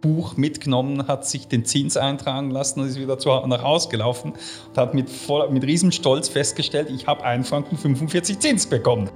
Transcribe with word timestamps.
Buch 0.00 0.36
mitgenommen, 0.36 1.08
hat 1.08 1.26
sich 1.26 1.48
den 1.48 1.64
Zins 1.64 1.96
eintragen 1.96 2.50
lassen 2.50 2.80
und 2.80 2.88
ist 2.88 2.98
wieder 2.98 3.18
zu, 3.18 3.30
nach 3.46 3.62
Hause 3.62 3.88
gelaufen 3.88 4.34
und 4.68 4.78
hat 4.78 4.94
mit, 4.94 5.10
voll, 5.10 5.50
mit 5.50 5.64
riesem 5.64 5.90
Stolz 5.90 6.28
festgestellt, 6.28 6.88
ich 6.90 7.06
habe 7.06 7.24
1 7.24 7.48
Franken 7.48 7.76
45 7.76 8.38
Zins 8.38 8.66
bekommen. 8.66 9.10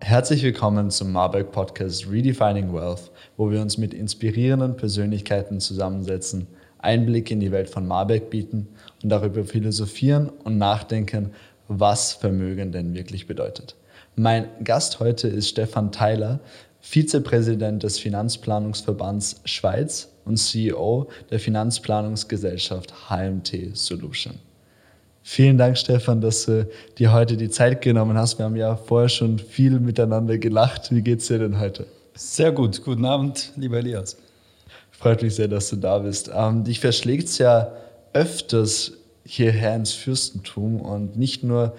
Herzlich 0.00 0.42
willkommen 0.42 0.90
zum 0.90 1.12
Marburg 1.12 1.50
Podcast 1.50 2.08
Redefining 2.10 2.72
Wealth, 2.72 3.10
wo 3.36 3.50
wir 3.50 3.60
uns 3.60 3.78
mit 3.78 3.94
inspirierenden 3.94 4.76
Persönlichkeiten 4.76 5.60
zusammensetzen, 5.60 6.46
Einblick 6.84 7.30
in 7.30 7.40
die 7.40 7.50
Welt 7.50 7.68
von 7.68 7.86
Marburg 7.86 8.30
bieten 8.30 8.68
und 9.02 9.08
darüber 9.08 9.44
philosophieren 9.44 10.30
und 10.44 10.58
nachdenken, 10.58 11.30
was 11.68 12.12
Vermögen 12.12 12.72
denn 12.72 12.94
wirklich 12.94 13.26
bedeutet. 13.26 13.74
Mein 14.16 14.46
Gast 14.62 15.00
heute 15.00 15.26
ist 15.26 15.48
Stefan 15.48 15.90
Theiler, 15.90 16.40
Vizepräsident 16.80 17.82
des 17.82 17.98
Finanzplanungsverbands 17.98 19.40
Schweiz 19.46 20.10
und 20.24 20.36
CEO 20.36 21.08
der 21.30 21.40
Finanzplanungsgesellschaft 21.40 23.08
HMT 23.08 23.76
Solution. 23.76 24.34
Vielen 25.22 25.56
Dank, 25.56 25.78
Stefan, 25.78 26.20
dass 26.20 26.44
du 26.44 26.68
dir 26.98 27.12
heute 27.12 27.38
die 27.38 27.48
Zeit 27.48 27.80
genommen 27.80 28.18
hast. 28.18 28.38
Wir 28.38 28.44
haben 28.44 28.56
ja 28.56 28.76
vorher 28.76 29.08
schon 29.08 29.38
viel 29.38 29.80
miteinander 29.80 30.36
gelacht. 30.36 30.94
Wie 30.94 31.00
geht's 31.00 31.28
dir 31.28 31.38
denn 31.38 31.58
heute? 31.58 31.86
Sehr 32.14 32.52
gut. 32.52 32.84
Guten 32.84 33.06
Abend, 33.06 33.52
lieber 33.56 33.78
Elias. 33.78 34.18
Freut 35.04 35.20
mich 35.20 35.34
sehr, 35.34 35.48
dass 35.48 35.68
du 35.68 35.76
da 35.76 35.98
bist. 35.98 36.30
Ähm, 36.34 36.64
dich 36.64 36.80
verschlägt 36.80 37.28
es 37.28 37.36
ja 37.36 37.72
öfters 38.14 38.92
hierher 39.26 39.76
ins 39.76 39.92
Fürstentum 39.92 40.80
und 40.80 41.18
nicht 41.18 41.44
nur 41.44 41.74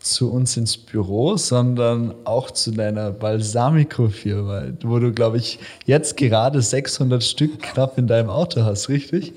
zu 0.00 0.32
uns 0.32 0.56
ins 0.56 0.78
Büro, 0.78 1.36
sondern 1.36 2.14
auch 2.24 2.50
zu 2.50 2.70
deiner 2.70 3.10
Balsamico-Firma, 3.10 4.68
wo 4.82 4.98
du, 4.98 5.12
glaube 5.12 5.36
ich, 5.36 5.58
jetzt 5.84 6.16
gerade 6.16 6.62
600 6.62 7.22
Stück 7.22 7.60
knapp 7.60 7.98
in 7.98 8.06
deinem 8.06 8.30
Auto 8.30 8.62
hast, 8.62 8.88
richtig? 8.88 9.34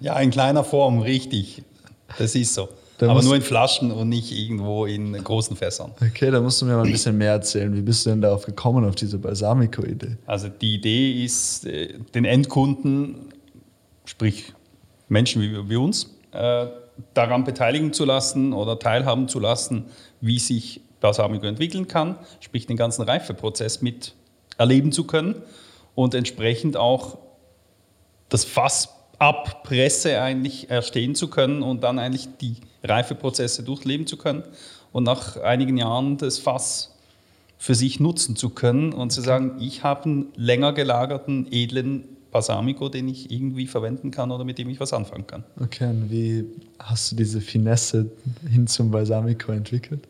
Ja, 0.00 0.20
in 0.20 0.30
kleiner 0.30 0.62
Form, 0.62 0.98
richtig. 0.98 1.62
Das 2.18 2.34
ist 2.34 2.52
so. 2.52 2.68
Da 3.02 3.10
Aber 3.10 3.20
nur 3.20 3.34
in 3.34 3.42
Flaschen 3.42 3.90
und 3.90 4.10
nicht 4.10 4.30
irgendwo 4.30 4.86
in 4.86 5.12
großen 5.12 5.56
Fässern. 5.56 5.90
Okay, 6.00 6.30
da 6.30 6.40
musst 6.40 6.62
du 6.62 6.66
mir 6.66 6.76
mal 6.76 6.84
ein 6.84 6.92
bisschen 6.92 7.18
mehr 7.18 7.32
erzählen. 7.32 7.74
Wie 7.74 7.80
bist 7.80 8.06
du 8.06 8.10
denn 8.10 8.20
darauf 8.20 8.46
gekommen, 8.46 8.84
auf 8.84 8.94
diese 8.94 9.18
Balsamico-Idee? 9.18 10.18
Also 10.24 10.48
die 10.48 10.74
Idee 10.74 11.24
ist, 11.24 11.66
äh, 11.66 11.98
den 12.14 12.24
Endkunden, 12.24 13.32
sprich 14.04 14.52
Menschen 15.08 15.42
wie, 15.42 15.68
wie 15.68 15.74
uns, 15.74 16.14
äh, 16.30 16.66
daran 17.12 17.42
beteiligen 17.42 17.92
zu 17.92 18.04
lassen 18.04 18.52
oder 18.52 18.78
teilhaben 18.78 19.26
zu 19.26 19.40
lassen, 19.40 19.86
wie 20.20 20.38
sich 20.38 20.80
Balsamico 21.00 21.44
entwickeln 21.46 21.88
kann, 21.88 22.14
sprich 22.38 22.68
den 22.68 22.76
ganzen 22.76 23.02
Reifeprozess 23.02 23.82
mit 23.82 24.14
erleben 24.58 24.92
zu 24.92 25.08
können 25.08 25.42
und 25.96 26.14
entsprechend 26.14 26.76
auch 26.76 27.18
das 28.28 28.44
Fass 28.44 28.90
ab 29.22 29.62
Presse 29.62 30.20
eigentlich 30.20 30.68
erstehen 30.68 31.14
zu 31.14 31.28
können 31.28 31.62
und 31.62 31.84
dann 31.84 32.00
eigentlich 32.00 32.28
die 32.40 32.56
Reifeprozesse 32.82 33.62
durchleben 33.62 34.08
zu 34.08 34.16
können 34.16 34.42
und 34.90 35.04
nach 35.04 35.36
einigen 35.36 35.76
Jahren 35.76 36.16
das 36.18 36.38
Fass 36.38 36.96
für 37.56 37.76
sich 37.76 38.00
nutzen 38.00 38.34
zu 38.34 38.50
können 38.50 38.92
und 38.92 39.12
zu 39.12 39.20
sagen, 39.20 39.58
ich 39.60 39.84
habe 39.84 40.04
einen 40.06 40.26
länger 40.34 40.72
gelagerten, 40.72 41.46
edlen 41.52 42.08
Balsamico, 42.32 42.88
den 42.88 43.06
ich 43.06 43.30
irgendwie 43.30 43.68
verwenden 43.68 44.10
kann 44.10 44.32
oder 44.32 44.42
mit 44.42 44.58
dem 44.58 44.68
ich 44.68 44.80
was 44.80 44.92
anfangen 44.92 45.28
kann. 45.28 45.44
Okay, 45.60 45.88
und 45.88 46.10
wie 46.10 46.44
hast 46.80 47.12
du 47.12 47.16
diese 47.16 47.40
Finesse 47.40 48.10
hin 48.50 48.66
zum 48.66 48.90
Balsamico 48.90 49.52
entwickelt? 49.52 50.08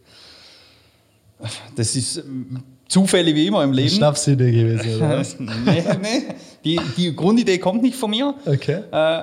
Das 1.76 1.96
ist 1.96 2.24
Zufälle 2.92 3.34
wie 3.34 3.46
immer 3.46 3.64
im 3.64 3.72
Leben. 3.72 3.88
Schnapsidee 3.88 4.52
gewesen, 4.52 4.96
oder 4.96 5.18
was? 5.18 5.38
nee, 5.40 5.82
nee. 6.02 6.22
Die, 6.62 6.78
die, 6.96 7.16
Grundidee 7.16 7.56
kommt 7.56 7.82
nicht 7.82 7.96
von 7.96 8.10
mir. 8.10 8.34
Okay. 8.44 8.82
Äh, 8.92 9.22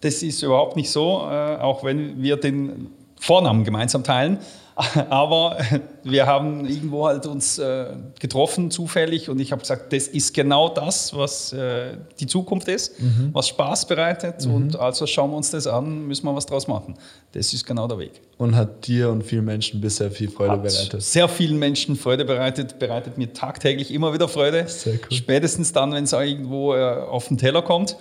das 0.00 0.22
ist 0.22 0.42
überhaupt 0.42 0.76
nicht 0.76 0.90
so, 0.90 1.22
äh, 1.30 1.56
auch 1.60 1.84
wenn 1.84 2.20
wir 2.20 2.36
den 2.36 2.88
Vornamen 3.20 3.62
gemeinsam 3.62 4.02
teilen. 4.02 4.38
Aber 4.76 5.56
wir 6.02 6.26
haben 6.26 6.66
irgendwo 6.66 7.06
halt 7.06 7.26
uns 7.26 7.58
äh, 7.58 7.86
getroffen 8.18 8.70
zufällig 8.70 9.28
und 9.28 9.38
ich 9.40 9.52
habe 9.52 9.60
gesagt, 9.60 9.92
das 9.92 10.08
ist 10.08 10.34
genau 10.34 10.68
das, 10.68 11.14
was 11.14 11.52
äh, 11.52 11.96
die 12.18 12.26
Zukunft 12.26 12.68
ist, 12.68 13.00
mhm. 13.00 13.30
was 13.32 13.48
Spaß 13.48 13.86
bereitet 13.86 14.46
mhm. 14.46 14.54
und 14.54 14.76
also 14.76 15.06
schauen 15.06 15.30
wir 15.30 15.36
uns 15.36 15.50
das 15.50 15.66
an, 15.66 16.06
müssen 16.06 16.26
wir 16.26 16.34
was 16.34 16.46
draus 16.46 16.66
machen. 16.66 16.96
Das 17.32 17.52
ist 17.52 17.64
genau 17.64 17.86
der 17.86 17.98
Weg. 17.98 18.20
Und 18.38 18.56
hat 18.56 18.86
dir 18.86 19.10
und 19.10 19.22
vielen 19.22 19.44
Menschen 19.44 19.80
bisher 19.80 20.10
viel 20.10 20.28
Freude 20.28 20.52
hat 20.52 20.62
bereitet? 20.62 21.02
Sehr 21.02 21.28
vielen 21.28 21.58
Menschen 21.58 21.96
Freude 21.96 22.24
bereitet, 22.24 22.78
bereitet 22.78 23.16
mir 23.16 23.32
tagtäglich 23.32 23.92
immer 23.92 24.12
wieder 24.12 24.28
Freude. 24.28 24.66
Sehr 24.66 24.94
cool. 24.94 25.16
Spätestens 25.16 25.72
dann, 25.72 25.92
wenn 25.92 26.04
es 26.04 26.12
irgendwo 26.12 26.74
äh, 26.74 26.80
auf 26.80 27.28
den 27.28 27.38
Teller 27.38 27.62
kommt 27.62 27.96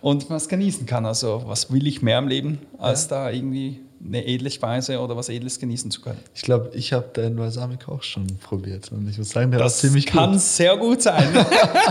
und 0.00 0.28
man 0.28 0.36
es 0.36 0.48
genießen 0.48 0.86
kann. 0.86 1.06
Also 1.06 1.42
was 1.46 1.72
will 1.72 1.86
ich 1.86 2.02
mehr 2.02 2.18
im 2.18 2.28
Leben, 2.28 2.58
als 2.78 3.08
ja. 3.08 3.16
da 3.16 3.30
irgendwie 3.30 3.80
eine 4.04 4.24
edle 4.24 4.50
Speise 4.50 5.00
oder 5.00 5.16
was 5.16 5.28
Edles 5.28 5.58
genießen 5.58 5.90
zu 5.90 6.00
können. 6.00 6.20
Ich 6.34 6.42
glaube, 6.42 6.70
ich 6.74 6.92
habe 6.92 7.06
deinen 7.12 7.36
Balsamico 7.36 7.92
auch 7.92 8.02
schon 8.02 8.26
probiert 8.42 8.90
und 8.92 9.08
ich 9.08 9.18
muss 9.18 9.30
sagen, 9.30 9.50
der 9.50 9.60
das 9.60 9.74
war 9.74 9.80
ziemlich 9.80 10.06
gut. 10.06 10.14
Das 10.14 10.22
kann 10.22 10.38
sehr 10.38 10.76
gut 10.76 11.02
sein. 11.02 11.28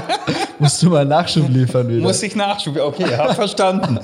Musst 0.60 0.82
du 0.82 0.90
mal 0.90 1.06
Nachschub 1.06 1.50
liefern 1.50 1.88
wieder. 1.90 2.02
Muss 2.02 2.24
ich 2.24 2.36
Nachschub, 2.36 2.78
okay, 2.78 3.16
habe 3.16 3.34
verstanden. 3.36 4.00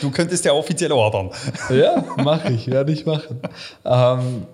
du 0.00 0.10
könntest 0.10 0.44
ja 0.44 0.52
offiziell 0.52 0.92
ordern. 0.92 1.30
ja, 1.70 2.04
mache 2.18 2.52
ich, 2.52 2.66
werde 2.68 2.92
ich 2.92 3.06
machen. 3.06 3.40
Ähm, 3.84 4.46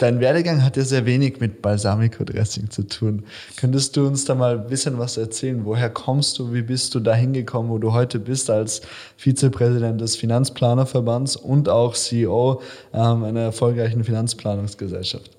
Dein 0.00 0.18
Werdegang 0.18 0.64
hat 0.64 0.78
ja 0.78 0.82
sehr 0.82 1.04
wenig 1.04 1.40
mit 1.40 1.60
Balsamico-Dressing 1.60 2.70
zu 2.70 2.84
tun. 2.84 3.24
Könntest 3.56 3.98
du 3.98 4.06
uns 4.06 4.24
da 4.24 4.34
mal 4.34 4.58
ein 4.58 4.66
bisschen 4.66 4.98
was 4.98 5.18
erzählen? 5.18 5.66
Woher 5.66 5.90
kommst 5.90 6.38
du? 6.38 6.54
Wie 6.54 6.62
bist 6.62 6.94
du 6.94 7.00
da 7.00 7.14
hingekommen, 7.14 7.70
wo 7.70 7.76
du 7.76 7.92
heute 7.92 8.18
bist 8.18 8.48
als 8.48 8.80
Vizepräsident 9.18 10.00
des 10.00 10.16
Finanzplanerverbands 10.16 11.36
und 11.36 11.68
auch 11.68 11.94
CEO 11.94 12.62
ähm, 12.94 13.24
einer 13.24 13.40
erfolgreichen 13.40 14.02
Finanzplanungsgesellschaft? 14.02 15.32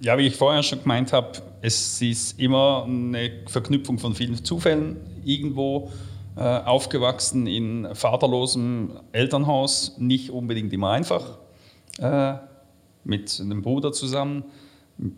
Ja, 0.00 0.18
wie 0.18 0.26
ich 0.26 0.34
vorher 0.34 0.64
schon 0.64 0.82
gemeint 0.82 1.12
habe, 1.12 1.38
es 1.60 2.02
ist 2.02 2.40
immer 2.40 2.86
eine 2.88 3.30
Verknüpfung 3.46 4.00
von 4.00 4.16
vielen 4.16 4.44
Zufällen 4.44 4.96
irgendwo 5.24 5.92
äh, 6.34 6.40
aufgewachsen 6.40 7.46
in 7.46 7.86
vaterlosem 7.92 8.98
Elternhaus, 9.12 9.94
nicht 9.98 10.30
unbedingt 10.30 10.72
immer 10.72 10.90
einfach 10.90 11.38
äh, 11.98 12.34
mit 13.04 13.40
einem 13.40 13.62
Bruder 13.62 13.92
zusammen. 13.92 14.44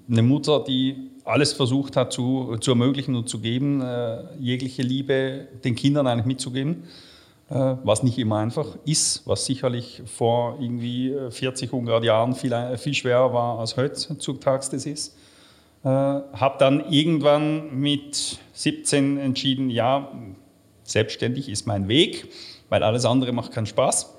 Eine 0.08 0.22
Mutter, 0.22 0.62
die 0.64 1.10
alles 1.24 1.52
versucht 1.52 1.96
hat 1.96 2.12
zu, 2.12 2.56
zu 2.60 2.72
ermöglichen 2.72 3.14
und 3.14 3.28
zu 3.28 3.40
geben, 3.40 3.80
äh, 3.80 4.24
jegliche 4.38 4.82
Liebe 4.82 5.48
den 5.64 5.74
Kindern 5.74 6.06
eigentlich 6.06 6.26
mitzugeben, 6.26 6.84
äh, 7.50 7.76
was 7.82 8.02
nicht 8.02 8.18
immer 8.18 8.38
einfach 8.38 8.66
ist, 8.84 9.26
was 9.26 9.46
sicherlich 9.46 10.02
vor 10.06 10.58
irgendwie 10.60 11.14
40, 11.30 11.72
100 11.72 12.04
Jahren 12.04 12.34
viel, 12.34 12.54
viel 12.76 12.94
schwerer 12.94 13.32
war 13.32 13.58
als 13.58 13.76
heutzutage 13.76 14.66
das 14.70 14.86
ist. 14.86 15.16
Äh, 15.82 15.88
habe 15.88 16.56
dann 16.58 16.90
irgendwann 16.90 17.78
mit 17.78 18.38
17 18.52 19.18
entschieden, 19.18 19.70
ja, 19.70 20.12
selbstständig 20.84 21.48
ist 21.48 21.66
mein 21.66 21.88
Weg, 21.88 22.28
weil 22.68 22.82
alles 22.82 23.04
andere 23.04 23.32
macht 23.32 23.52
keinen 23.52 23.66
Spaß. 23.66 24.14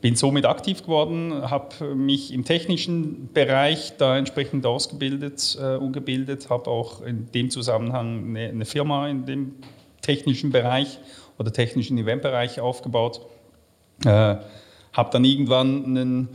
Bin 0.00 0.14
somit 0.14 0.46
aktiv 0.46 0.82
geworden, 0.82 1.50
habe 1.50 1.94
mich 1.96 2.32
im 2.32 2.44
technischen 2.44 3.32
Bereich 3.32 3.94
da 3.98 4.16
entsprechend 4.16 4.64
ausgebildet 4.64 5.58
äh, 5.60 5.76
und 5.76 5.92
gebildet, 5.92 6.50
habe 6.50 6.70
auch 6.70 7.02
in 7.02 7.30
dem 7.32 7.50
Zusammenhang 7.50 8.28
eine, 8.28 8.48
eine, 8.48 8.64
Firma 8.64 9.08
in 9.08 9.26
dem 9.26 9.56
technischen 10.00 10.50
Bereich 10.50 11.00
oder 11.36 11.52
technischen 11.52 11.98
Eventbereich 11.98 12.60
aufgebaut. 12.60 13.22
Äh, 14.04 14.36
habe 14.92 15.10
dann 15.10 15.24
irgendwann 15.24 15.84
einen 15.84 16.28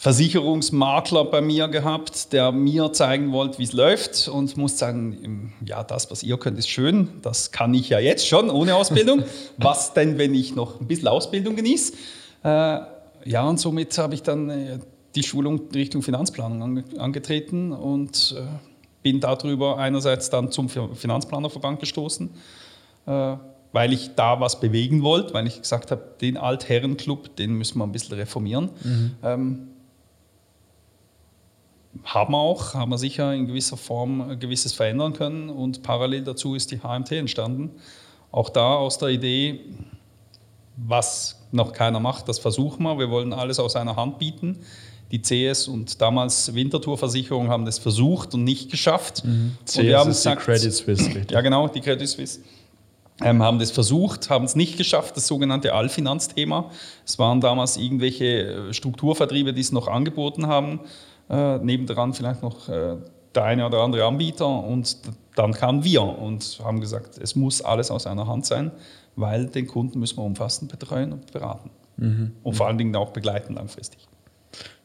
Versicherungsmakler 0.00 1.26
bei 1.26 1.42
mir 1.42 1.68
gehabt, 1.68 2.32
der 2.32 2.52
mir 2.52 2.90
zeigen 2.94 3.32
wollte, 3.32 3.58
wie 3.58 3.64
es 3.64 3.74
läuft 3.74 4.28
und 4.28 4.56
muss 4.56 4.78
sagen, 4.78 5.52
ja, 5.66 5.84
das, 5.84 6.10
was 6.10 6.22
ihr 6.22 6.38
könnt, 6.38 6.58
ist 6.58 6.70
schön, 6.70 7.08
das 7.20 7.52
kann 7.52 7.74
ich 7.74 7.90
ja 7.90 7.98
jetzt 7.98 8.26
schon 8.26 8.48
ohne 8.48 8.76
Ausbildung. 8.76 9.24
was 9.58 9.92
denn, 9.92 10.16
wenn 10.16 10.34
ich 10.34 10.56
noch 10.56 10.80
ein 10.80 10.86
bisschen 10.86 11.08
Ausbildung 11.08 11.54
genieße? 11.54 11.92
Äh, 12.42 12.80
ja, 13.24 13.48
und 13.48 13.58
somit 13.60 13.96
habe 13.98 14.14
ich 14.14 14.22
dann 14.22 14.50
äh, 14.50 14.78
die 15.14 15.22
Schulung 15.22 15.68
Richtung 15.74 16.02
Finanzplanung 16.02 16.84
angetreten 16.98 17.72
und 17.72 18.34
äh, 18.38 18.42
bin 19.02 19.20
darüber 19.20 19.78
einerseits 19.78 20.30
dann 20.30 20.52
zum 20.52 20.68
Finanzplanerverband 20.68 21.80
gestoßen, 21.80 22.28
weil 23.06 23.92
ich 23.94 24.14
da 24.14 24.40
was 24.40 24.60
bewegen 24.60 25.02
wollte, 25.02 25.32
weil 25.32 25.46
ich 25.46 25.62
gesagt 25.62 25.90
habe, 25.90 26.02
den 26.20 26.36
Altherrenclub, 26.36 27.34
den 27.34 27.54
müssen 27.54 27.78
wir 27.78 27.84
ein 27.84 27.92
bisschen 27.92 28.16
reformieren. 28.16 28.68
Mhm. 28.84 29.14
Ähm, 29.22 29.68
haben 32.04 32.32
wir 32.32 32.38
auch, 32.38 32.74
haben 32.74 32.90
wir 32.90 32.98
sicher 32.98 33.34
in 33.34 33.46
gewisser 33.46 33.76
Form 33.76 34.38
gewisses 34.38 34.72
verändern 34.72 35.12
können 35.12 35.50
und 35.50 35.82
parallel 35.82 36.22
dazu 36.24 36.54
ist 36.54 36.70
die 36.70 36.80
HMT 36.80 37.12
entstanden. 37.12 37.70
Auch 38.32 38.48
da 38.48 38.74
aus 38.74 38.98
der 38.98 39.08
Idee, 39.08 39.60
was 40.76 41.40
noch 41.52 41.72
keiner 41.72 42.00
macht, 42.00 42.28
das 42.28 42.38
versuchen 42.38 42.82
wir. 42.82 42.98
Wir 42.98 43.10
wollen 43.10 43.32
alles 43.32 43.58
aus 43.58 43.76
einer 43.76 43.96
Hand 43.96 44.18
bieten. 44.18 44.58
Die 45.10 45.20
CS 45.20 45.66
und 45.66 46.00
damals 46.00 46.54
Winterthur-Versicherung 46.54 47.48
haben 47.48 47.64
das 47.64 47.78
versucht 47.78 48.34
und 48.34 48.44
nicht 48.44 48.70
geschafft. 48.70 49.24
Mhm. 49.24 49.56
CS 49.64 49.78
und 49.78 49.86
wir 49.86 49.98
haben 49.98 50.10
ist 50.10 50.16
gesagt, 50.18 50.40
die 50.40 50.44
Credit 50.44 50.72
Suisse, 50.72 51.06
richtig? 51.06 51.30
Ja, 51.32 51.40
genau, 51.40 51.66
die 51.66 51.80
Credit 51.80 52.08
Suisse. 52.08 52.40
Ähm, 53.22 53.42
haben 53.42 53.58
das 53.58 53.70
versucht, 53.70 54.30
haben 54.30 54.46
es 54.46 54.56
nicht 54.56 54.78
geschafft, 54.78 55.16
das 55.16 55.26
sogenannte 55.26 55.74
Allfinanzthema. 55.74 56.70
Es 57.04 57.18
waren 57.18 57.40
damals 57.40 57.76
irgendwelche 57.76 58.24
äh, 58.24 58.72
Strukturvertriebe, 58.72 59.52
die 59.52 59.60
es 59.60 59.72
noch 59.72 59.88
angeboten 59.88 60.46
haben. 60.46 60.80
Äh, 61.28 61.58
nebendran 61.58 62.14
vielleicht 62.14 62.42
noch 62.42 62.68
äh, 62.68 62.96
der 63.34 63.44
eine 63.44 63.66
oder 63.66 63.82
andere 63.82 64.04
Anbieter. 64.06 64.46
Und 64.46 64.96
dann 65.34 65.52
kamen 65.52 65.84
wir 65.84 66.02
und 66.02 66.60
haben 66.64 66.80
gesagt, 66.80 67.18
es 67.18 67.36
muss 67.36 67.60
alles 67.60 67.90
aus 67.90 68.06
einer 68.06 68.26
Hand 68.26 68.46
sein, 68.46 68.70
weil 69.16 69.46
den 69.46 69.66
Kunden 69.66 69.98
müssen 69.98 70.18
wir 70.18 70.24
umfassend 70.24 70.70
betreuen 70.70 71.12
und 71.12 71.32
beraten. 71.32 71.70
Mhm. 71.96 72.32
Und 72.42 72.54
vor 72.54 72.66
allen 72.66 72.78
Dingen 72.78 72.96
auch 72.96 73.10
begleiten 73.10 73.54
langfristig. 73.54 74.08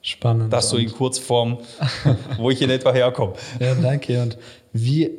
Spannend. 0.02 0.54
Das 0.54 0.70
so 0.70 0.78
in 0.78 0.92
Kurzform, 0.92 1.58
wo 2.38 2.52
ich 2.52 2.62
in 2.62 2.70
etwa 2.70 2.94
herkomme. 2.94 3.34
Ja, 3.60 3.74
danke. 3.74 4.22
Und 4.22 4.38
wie 4.72 5.10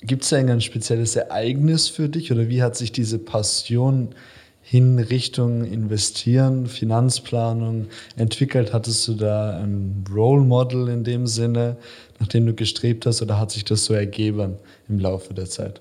gibt 0.00 0.24
es 0.24 0.32
ein 0.32 0.60
spezielles 0.60 1.16
Ereignis 1.16 1.88
für 1.88 2.08
dich 2.08 2.32
oder 2.32 2.48
wie 2.48 2.62
hat 2.62 2.76
sich 2.76 2.92
diese 2.92 3.18
Passion 3.18 4.14
hin 4.62 4.98
Richtung 4.98 5.64
Investieren, 5.64 6.66
Finanzplanung 6.66 7.88
entwickelt? 8.16 8.72
Hattest 8.72 9.06
du 9.08 9.14
da 9.14 9.58
ein 9.58 10.04
Role 10.10 10.42
Model 10.42 10.88
in 10.88 11.04
dem 11.04 11.26
Sinne, 11.26 11.76
nach 12.18 12.28
dem 12.28 12.46
du 12.46 12.54
gestrebt 12.54 13.04
hast, 13.04 13.20
oder 13.20 13.38
hat 13.38 13.50
sich 13.50 13.64
das 13.64 13.84
so 13.84 13.94
ergeben 13.94 14.56
im 14.88 15.00
Laufe 15.00 15.34
der 15.34 15.46
Zeit? 15.46 15.80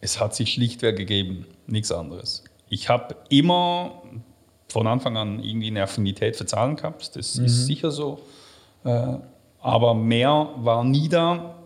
Es 0.00 0.20
hat 0.20 0.34
sich 0.34 0.52
schlichtweg 0.52 0.96
gegeben, 0.96 1.46
nichts 1.66 1.92
anderes. 1.92 2.44
Ich 2.68 2.88
habe 2.88 3.16
immer 3.28 4.02
von 4.68 4.86
Anfang 4.86 5.16
an 5.16 5.42
irgendwie 5.42 5.68
eine 5.68 5.82
Affinität 5.82 6.36
für 6.36 6.46
Zahlen 6.46 6.76
gehabt, 6.76 7.16
das 7.16 7.36
mhm. 7.36 7.44
ist 7.46 7.66
sicher 7.66 7.90
so. 7.90 8.20
Äh, 8.84 9.16
aber 9.60 9.94
mehr 9.94 10.48
war 10.56 10.84
nie 10.84 11.08
da. 11.08 11.56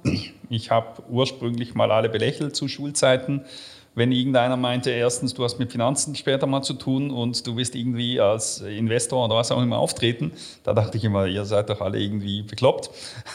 Ich 0.50 0.70
habe 0.70 1.02
ursprünglich 1.08 1.74
mal 1.74 1.90
alle 1.90 2.08
belächelt 2.08 2.54
zu 2.54 2.68
Schulzeiten 2.68 3.44
wenn 3.94 4.10
irgendeiner 4.10 4.56
meinte, 4.56 4.90
erstens, 4.90 5.34
du 5.34 5.44
hast 5.44 5.58
mit 5.58 5.70
Finanzen 5.70 6.14
später 6.16 6.46
mal 6.46 6.62
zu 6.62 6.74
tun 6.74 7.10
und 7.10 7.46
du 7.46 7.56
wirst 7.56 7.74
irgendwie 7.74 8.20
als 8.20 8.60
Investor 8.60 9.24
oder 9.24 9.36
was 9.36 9.52
auch 9.52 9.62
immer 9.62 9.78
auftreten, 9.78 10.32
da 10.64 10.72
dachte 10.72 10.98
ich 10.98 11.04
immer, 11.04 11.26
ihr 11.26 11.44
seid 11.44 11.70
doch 11.70 11.80
alle 11.80 12.00
irgendwie 12.00 12.42
bekloppt. 12.42 12.90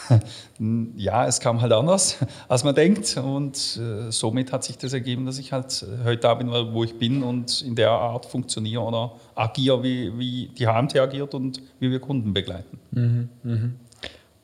ja, 0.96 1.26
es 1.26 1.40
kam 1.40 1.60
halt 1.60 1.72
anders, 1.72 2.18
als 2.48 2.64
man 2.64 2.74
denkt 2.74 3.16
und 3.16 3.78
äh, 3.80 4.10
somit 4.10 4.52
hat 4.52 4.64
sich 4.64 4.76
das 4.76 4.92
ergeben, 4.92 5.24
dass 5.26 5.38
ich 5.38 5.52
halt 5.52 5.84
heute 6.04 6.20
da 6.20 6.34
bin, 6.34 6.50
wo 6.50 6.84
ich 6.84 6.98
bin 6.98 7.22
und 7.22 7.62
in 7.62 7.74
der 7.74 7.90
Art 7.90 8.26
funktioniere 8.26 8.82
oder 8.82 9.12
agiere, 9.34 9.82
wie, 9.82 10.18
wie 10.18 10.48
die 10.48 10.66
HMT 10.66 10.96
agiert 10.98 11.34
und 11.34 11.62
wie 11.78 11.90
wir 11.90 12.00
Kunden 12.00 12.34
begleiten. 12.34 12.78
Mhm, 12.90 13.28
mh. 13.42 13.70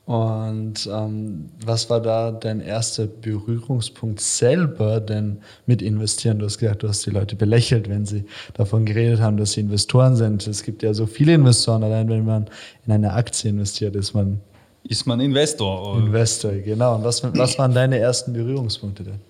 Und 0.06 0.88
ähm, 0.90 1.46
was 1.64 1.90
war 1.90 2.00
da 2.00 2.30
dein 2.30 2.60
erster 2.60 3.08
Berührungspunkt 3.08 4.20
selber 4.20 5.00
denn 5.00 5.38
mit 5.66 5.82
investieren? 5.82 6.38
Du 6.38 6.46
hast 6.46 6.58
gesagt, 6.58 6.84
du 6.84 6.88
hast 6.88 7.04
die 7.06 7.10
Leute 7.10 7.34
belächelt, 7.34 7.88
wenn 7.88 8.06
sie 8.06 8.24
davon 8.54 8.86
geredet 8.86 9.20
haben, 9.20 9.36
dass 9.36 9.52
sie 9.52 9.62
Investoren 9.62 10.14
sind. 10.14 10.46
Es 10.46 10.62
gibt 10.62 10.84
ja 10.84 10.94
so 10.94 11.06
viele 11.06 11.34
Investoren, 11.34 11.82
allein 11.82 12.08
wenn 12.08 12.24
man 12.24 12.46
in 12.86 12.92
eine 12.92 13.14
Aktie 13.14 13.50
investiert, 13.50 13.96
ist 13.96 14.14
man. 14.14 14.40
Ist 14.84 15.06
man 15.06 15.18
Investor. 15.18 15.96
Oder? 15.96 16.06
Investor, 16.06 16.52
genau. 16.52 16.94
Und 16.94 17.02
was, 17.02 17.24
was 17.24 17.58
waren 17.58 17.74
deine 17.74 17.98
ersten 17.98 18.32
Berührungspunkte 18.32 19.02
denn 19.02 19.20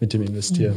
mit 0.00 0.12
dem 0.12 0.22
Investieren? 0.22 0.74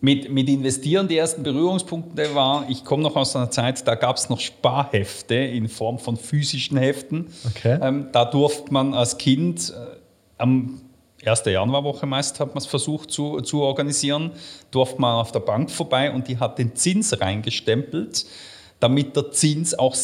Mit, 0.00 0.30
mit 0.30 0.48
Investieren 0.48 1.08
die 1.08 1.16
ersten 1.16 1.42
Berührungspunkte 1.42 2.34
war, 2.34 2.66
ich 2.68 2.84
komme 2.84 3.02
noch 3.02 3.16
aus 3.16 3.34
einer 3.34 3.50
Zeit, 3.50 3.86
da 3.88 3.94
gab 3.94 4.16
es 4.16 4.28
noch 4.28 4.40
Sparhefte 4.40 5.34
in 5.34 5.68
Form 5.68 5.98
von 5.98 6.16
physischen 6.16 6.76
Heften. 6.76 7.28
Okay. 7.46 7.78
Ähm, 7.80 8.08
da 8.12 8.24
durfte 8.24 8.72
man 8.72 8.94
als 8.94 9.16
Kind 9.16 9.70
äh, 9.70 9.96
am 10.38 10.80
1. 11.24 11.44
Januarwoche 11.46 12.06
meist 12.06 12.38
hat 12.40 12.48
man 12.48 12.58
es 12.58 12.66
versucht 12.66 13.10
zu, 13.10 13.40
zu 13.40 13.62
organisieren, 13.62 14.32
durfte 14.70 15.00
man 15.00 15.14
auf 15.14 15.32
der 15.32 15.40
Bank 15.40 15.70
vorbei 15.70 16.12
und 16.12 16.28
die 16.28 16.38
hat 16.38 16.58
den 16.58 16.76
Zins 16.76 17.20
reingestempelt, 17.20 18.26
damit 18.78 19.16
der 19.16 19.32
Zins 19.32 19.76
auch 19.76 19.96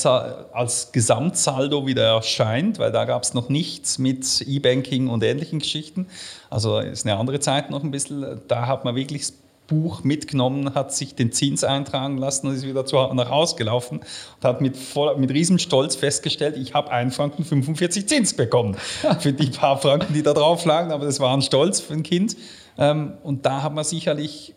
als 0.52 0.90
Gesamtsaldo 0.92 1.86
wieder 1.86 2.14
erscheint, 2.14 2.78
weil 2.78 2.90
da 2.90 3.04
gab 3.04 3.22
es 3.22 3.34
noch 3.34 3.50
nichts 3.50 3.98
mit 3.98 4.40
E-Banking 4.40 5.08
und 5.08 5.22
ähnlichen 5.22 5.58
Geschichten. 5.58 6.06
Also 6.48 6.78
ist 6.78 7.06
eine 7.06 7.18
andere 7.18 7.38
Zeit 7.38 7.70
noch 7.70 7.84
ein 7.84 7.90
bisschen. 7.90 8.40
Da 8.48 8.66
hat 8.66 8.86
man 8.86 8.96
wirklich 8.96 9.26
Buch 9.72 10.04
mitgenommen, 10.04 10.74
hat 10.74 10.92
sich 10.92 11.14
den 11.14 11.32
Zins 11.32 11.64
eintragen 11.64 12.18
lassen 12.18 12.46
und 12.46 12.54
ist 12.54 12.66
wieder 12.66 12.84
zu, 12.84 12.96
nach 12.96 13.30
Hause 13.30 13.56
gelaufen 13.56 14.00
und 14.00 14.44
hat 14.44 14.60
mit, 14.60 14.76
voll, 14.76 15.16
mit 15.16 15.30
Riesenstolz 15.30 15.96
festgestellt, 15.96 16.58
ich 16.58 16.74
habe 16.74 16.90
1 16.90 17.16
Franken 17.16 17.42
45 17.42 18.06
Zins 18.06 18.34
bekommen 18.34 18.76
für 19.20 19.32
die 19.32 19.46
paar 19.46 19.78
Franken, 19.78 20.12
die 20.12 20.22
da 20.22 20.34
drauf 20.34 20.66
lagen, 20.66 20.92
aber 20.92 21.06
das 21.06 21.20
war 21.20 21.34
ein 21.34 21.40
Stolz 21.40 21.80
für 21.80 21.94
ein 21.94 22.02
Kind. 22.02 22.36
Ähm, 22.76 23.14
und 23.22 23.46
da 23.46 23.62
hat 23.62 23.72
man 23.72 23.84
sicherlich 23.84 24.54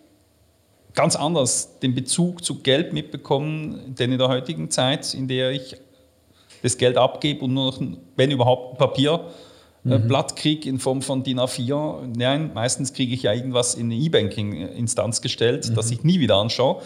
ganz 0.94 1.16
anders 1.16 1.80
den 1.80 1.96
Bezug 1.96 2.44
zu 2.44 2.62
Geld 2.62 2.92
mitbekommen, 2.92 3.96
denn 3.96 4.12
in 4.12 4.18
der 4.18 4.28
heutigen 4.28 4.70
Zeit, 4.70 5.14
in 5.14 5.30
der 5.30 5.52
ich 5.52 5.78
das 6.62 6.78
Geld 6.78 6.98
abgebe 6.98 7.46
und 7.46 7.54
nur 7.54 7.72
noch, 7.72 7.82
wenn 8.18 8.32
überhaupt, 8.32 8.78
Papier 8.78 9.32
mhm. 9.86 10.08
Blatt 10.08 10.36
kriege 10.36 10.68
in 10.68 10.80
Form 10.80 11.02
von 11.02 11.24
DIN 11.24 11.40
A4. 11.40 12.18
Nein, 12.18 12.52
meistens 12.54 12.94
kriege 12.94 13.14
ich 13.14 13.24
ja 13.24 13.34
irgendwas 13.34 13.76
in 13.76 13.86
eine 13.86 13.96
E-Banking-Instanz 13.96 15.22
gestellt, 15.22 15.70
mhm. 15.70 15.76
das 15.76 15.92
ich 15.92 16.04
nie 16.04 16.20
wieder 16.20 16.38
anschaue. 16.38 16.82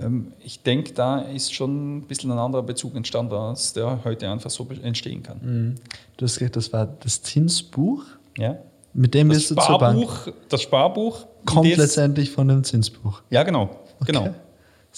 Ähm, 0.00 0.32
ich 0.40 0.62
denke, 0.62 0.92
da 0.92 1.20
ist 1.20 1.54
schon 1.54 1.98
ein 1.98 2.02
bisschen 2.02 2.30
ein 2.32 2.38
anderer 2.38 2.62
Bezug 2.62 2.96
entstanden, 2.96 3.34
als 3.34 3.72
der 3.72 4.02
heute 4.04 4.30
einfach 4.30 4.50
so 4.50 4.66
entstehen 4.82 5.22
kann. 5.22 5.38
Mhm. 5.42 5.74
Du 6.16 6.24
hast 6.24 6.38
gesagt, 6.38 6.56
das 6.56 6.72
war 6.72 6.86
das 6.86 7.22
Zinsbuch? 7.22 8.04
Ja. 8.36 8.58
Mit 8.94 9.14
dem 9.14 9.28
das 9.28 9.38
bist 9.38 9.50
du 9.50 9.54
zur 9.56 9.78
Bank? 9.78 10.32
Das 10.48 10.62
Sparbuch. 10.62 11.26
Kommt 11.44 11.76
letztendlich 11.76 12.30
von 12.30 12.48
dem 12.48 12.64
Zinsbuch? 12.64 13.22
Ja, 13.30 13.42
genau. 13.42 13.70
Okay. 14.00 14.12
genau. 14.12 14.34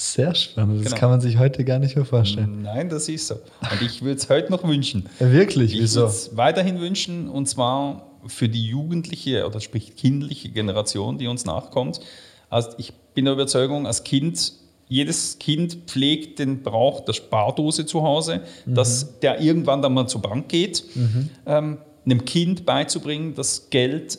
Sehr 0.00 0.34
spannend. 0.34 0.78
Das 0.78 0.86
genau. 0.86 0.96
kann 0.98 1.10
man 1.10 1.20
sich 1.20 1.36
heute 1.38 1.62
gar 1.62 1.78
nicht 1.78 1.94
mehr 1.94 2.06
vorstellen. 2.06 2.62
Nein, 2.62 2.88
das 2.88 3.06
ist 3.10 3.26
so. 3.26 3.34
Und 3.34 3.82
ich 3.84 4.00
würde 4.00 4.16
es 4.16 4.30
heute 4.30 4.50
noch 4.50 4.66
wünschen. 4.66 5.10
Wirklich? 5.18 5.74
Ich 5.74 5.82
Wieso? 5.82 6.06
es 6.06 6.34
weiterhin 6.38 6.80
wünschen 6.80 7.28
und 7.28 7.46
zwar 7.46 8.06
für 8.26 8.48
die 8.48 8.64
jugendliche 8.64 9.46
oder 9.46 9.60
sprich 9.60 9.96
kindliche 9.96 10.48
Generation, 10.48 11.18
die 11.18 11.26
uns 11.26 11.44
nachkommt. 11.44 12.00
Also 12.48 12.70
ich 12.78 12.94
bin 13.12 13.26
der 13.26 13.34
Überzeugung, 13.34 13.86
als 13.86 14.02
Kind, 14.02 14.54
jedes 14.88 15.38
Kind 15.38 15.76
pflegt 15.86 16.38
den 16.38 16.62
Brauch 16.62 17.00
der 17.00 17.12
Spardose 17.12 17.84
zu 17.84 18.02
Hause, 18.02 18.40
mhm. 18.64 18.74
dass 18.74 19.20
der 19.20 19.42
irgendwann 19.42 19.82
dann 19.82 19.92
mal 19.92 20.06
zur 20.06 20.22
Bank 20.22 20.48
geht. 20.48 20.82
Mhm. 20.94 21.28
Ähm, 21.44 21.78
einem 22.06 22.24
Kind 22.24 22.64
beizubringen, 22.64 23.34
dass 23.34 23.68
Geld 23.68 24.18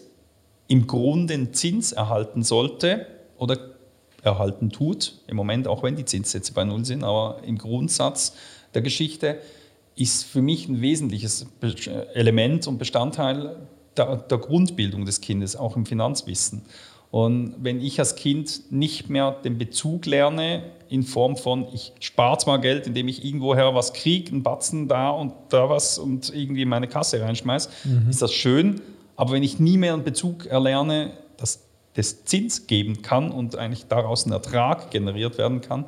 im 0.67 0.85
Grunde 0.85 1.33
einen 1.33 1.55
Zins 1.55 1.91
erhalten 1.91 2.43
sollte 2.43 3.07
oder 3.39 3.70
erhalten 4.23 4.69
tut, 4.69 5.15
im 5.27 5.35
Moment, 5.35 5.67
auch 5.67 5.83
wenn 5.83 5.95
die 5.95 6.05
Zinssätze 6.05 6.53
bei 6.53 6.63
Null 6.63 6.85
sind, 6.85 7.03
aber 7.03 7.41
im 7.43 7.57
Grundsatz 7.57 8.35
der 8.73 8.81
Geschichte 8.81 9.39
ist 9.95 10.23
für 10.23 10.41
mich 10.41 10.67
ein 10.67 10.81
wesentliches 10.81 11.47
Element 12.13 12.67
und 12.67 12.77
Bestandteil 12.77 13.57
der, 13.97 14.17
der 14.17 14.37
Grundbildung 14.37 15.05
des 15.05 15.21
Kindes, 15.21 15.55
auch 15.55 15.75
im 15.75 15.85
Finanzwissen. 15.85 16.63
Und 17.11 17.55
wenn 17.59 17.81
ich 17.81 17.99
als 17.99 18.15
Kind 18.15 18.71
nicht 18.71 19.09
mehr 19.09 19.31
den 19.31 19.57
Bezug 19.57 20.05
lerne 20.05 20.63
in 20.87 21.03
Form 21.03 21.35
von, 21.35 21.67
ich 21.73 21.91
spare 21.99 22.37
zwar 22.37 22.59
Geld, 22.59 22.87
indem 22.87 23.09
ich 23.09 23.25
irgendwoher 23.25 23.75
was 23.75 23.91
kriege, 23.91 24.31
einen 24.31 24.43
Batzen 24.43 24.87
da 24.87 25.09
und 25.09 25.33
da 25.49 25.69
was 25.69 25.97
und 25.97 26.33
irgendwie 26.33 26.61
in 26.61 26.69
meine 26.69 26.87
Kasse 26.87 27.19
reinschmeiße, 27.21 27.69
mhm. 27.83 28.09
ist 28.09 28.21
das 28.21 28.33
schön. 28.33 28.79
Aber 29.17 29.33
wenn 29.33 29.43
ich 29.43 29.59
nie 29.59 29.77
mehr 29.77 29.93
einen 29.93 30.05
Bezug 30.05 30.45
erlerne, 30.45 31.11
des 31.95 32.25
Zins 32.25 32.67
geben 32.67 33.01
kann 33.01 33.31
und 33.31 33.55
eigentlich 33.55 33.87
daraus 33.87 34.25
ein 34.25 34.31
Ertrag 34.31 34.91
generiert 34.91 35.37
werden 35.37 35.61
kann, 35.61 35.85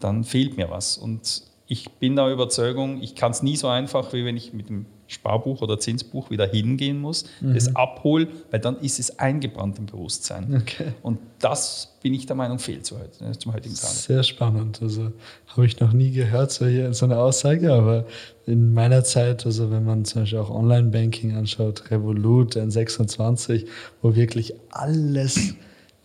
dann 0.00 0.24
fehlt 0.24 0.56
mir 0.56 0.70
was. 0.70 0.98
Und 0.98 1.42
ich 1.66 1.90
bin 1.92 2.16
der 2.16 2.28
Überzeugung, 2.28 3.02
ich 3.02 3.14
kann 3.14 3.32
es 3.32 3.42
nie 3.42 3.56
so 3.56 3.68
einfach, 3.68 4.12
wie 4.12 4.24
wenn 4.24 4.36
ich 4.36 4.52
mit 4.52 4.68
dem 4.68 4.86
Sparbuch 5.08 5.62
oder 5.62 5.78
Zinsbuch 5.78 6.30
wieder 6.30 6.46
hingehen 6.46 7.00
muss, 7.00 7.24
mhm. 7.40 7.54
das 7.54 7.74
abhole, 7.76 8.28
weil 8.50 8.60
dann 8.60 8.78
ist 8.80 8.98
es 8.98 9.18
eingebrannt 9.18 9.78
im 9.78 9.86
Bewusstsein. 9.86 10.62
Okay. 10.62 10.92
Und 11.02 11.18
das 11.38 11.96
bin 12.02 12.14
ich 12.14 12.26
der 12.26 12.36
Meinung 12.36 12.58
fehlt 12.58 12.86
zu 12.86 12.98
heute, 12.98 13.24
äh, 13.24 13.32
zum 13.32 13.52
heutigen 13.52 13.74
Tag. 13.74 13.90
Sehr 13.90 14.22
spannend. 14.22 14.80
Also 14.82 15.12
habe 15.48 15.66
ich 15.66 15.78
noch 15.80 15.92
nie 15.92 16.10
gehört, 16.10 16.50
so, 16.50 16.66
hier, 16.66 16.92
so 16.92 17.06
eine 17.06 17.18
Aussage, 17.18 17.72
aber 17.72 18.06
in 18.46 18.72
meiner 18.74 19.04
Zeit, 19.04 19.46
also 19.46 19.70
wenn 19.70 19.84
man 19.84 20.04
zum 20.04 20.22
Beispiel 20.22 20.38
auch 20.38 20.50
Online-Banking 20.50 21.36
anschaut, 21.36 21.90
Revolut, 21.90 22.56
N26, 22.56 23.66
wo 24.02 24.14
wirklich 24.14 24.54
alles 24.70 25.54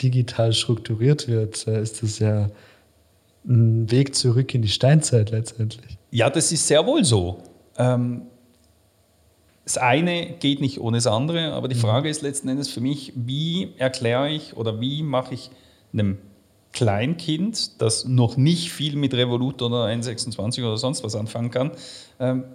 digital 0.02 0.54
strukturiert 0.54 1.28
wird, 1.28 1.64
ist 1.68 2.04
das 2.04 2.20
ja 2.20 2.50
ein 3.48 3.90
Weg 3.90 4.16
zurück 4.16 4.54
in 4.54 4.62
die 4.62 4.70
Steinzeit 4.70 5.32
letztendlich. 5.32 5.98
Ja, 6.12 6.30
das 6.30 6.52
ist 6.52 6.68
sehr 6.68 6.86
wohl 6.86 7.04
so. 7.04 7.42
Ähm, 7.78 8.24
das 9.64 9.78
eine 9.78 10.34
geht 10.40 10.62
nicht 10.62 10.80
ohne 10.82 10.98
das 10.98 11.08
andere, 11.08 11.54
aber 11.54 11.68
die 11.68 11.76
mhm. 11.76 11.82
Frage 11.82 12.10
ist 12.10 12.22
letzten 12.22 12.50
Endes 12.50 12.70
für 12.70 12.82
mich, 12.82 13.14
wie 13.16 13.74
erkläre 13.78 14.30
ich 14.30 14.58
oder 14.58 14.82
wie 14.82 15.04
mache 15.04 15.34
ich 15.34 15.52
einem 15.94 16.18
Kleinkind, 16.74 17.82
das 17.82 18.06
noch 18.06 18.38
nicht 18.38 18.72
viel 18.72 18.96
mit 18.96 19.14
Revolut 19.14 19.62
oder 19.62 19.86
N26 19.88 20.62
oder 20.62 20.78
sonst 20.78 21.04
was 21.04 21.16
anfangen 21.16 21.52
kann, 21.52 21.72
ähm, 22.20 22.46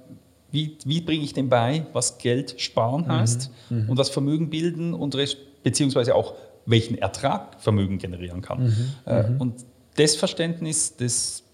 wie, 0.50 0.78
wie 0.84 1.00
bringe 1.00 1.22
ich 1.22 1.34
dem 1.34 1.48
bei, 1.48 1.86
was 1.92 2.18
Geld 2.18 2.60
sparen 2.60 3.02
mhm. 3.02 3.12
heißt 3.12 3.50
mhm. 3.70 3.90
und 3.90 3.98
was 3.98 4.08
Vermögen 4.08 4.50
bilden 4.50 4.94
und 4.94 5.16
beziehungsweise 5.62 6.14
auch 6.14 6.34
welchen 6.64 6.98
Ertrag 6.98 7.60
Vermögen 7.60 7.98
generieren 7.98 8.42
kann. 8.42 8.64
Mhm. 8.64 8.92
Äh, 9.06 9.22
mhm. 9.22 9.40
und 9.40 9.64
das 9.96 10.16
Verständnis, 10.16 10.96
das 10.96 11.44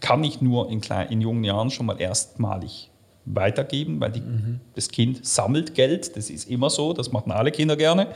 kann 0.00 0.22
ich 0.22 0.40
nur 0.40 0.70
in, 0.70 0.80
klein, 0.80 1.08
in 1.10 1.20
jungen 1.20 1.44
Jahren 1.44 1.70
schon 1.70 1.86
mal 1.86 2.00
erstmalig 2.00 2.90
weitergeben, 3.26 4.00
weil 4.00 4.12
die, 4.12 4.20
mhm. 4.20 4.60
das 4.74 4.88
Kind 4.88 5.24
sammelt 5.24 5.74
Geld, 5.74 6.16
das 6.16 6.30
ist 6.30 6.48
immer 6.50 6.70
so, 6.70 6.92
das 6.92 7.12
machen 7.12 7.32
alle 7.32 7.50
Kinder 7.50 7.76
gerne, 7.76 8.08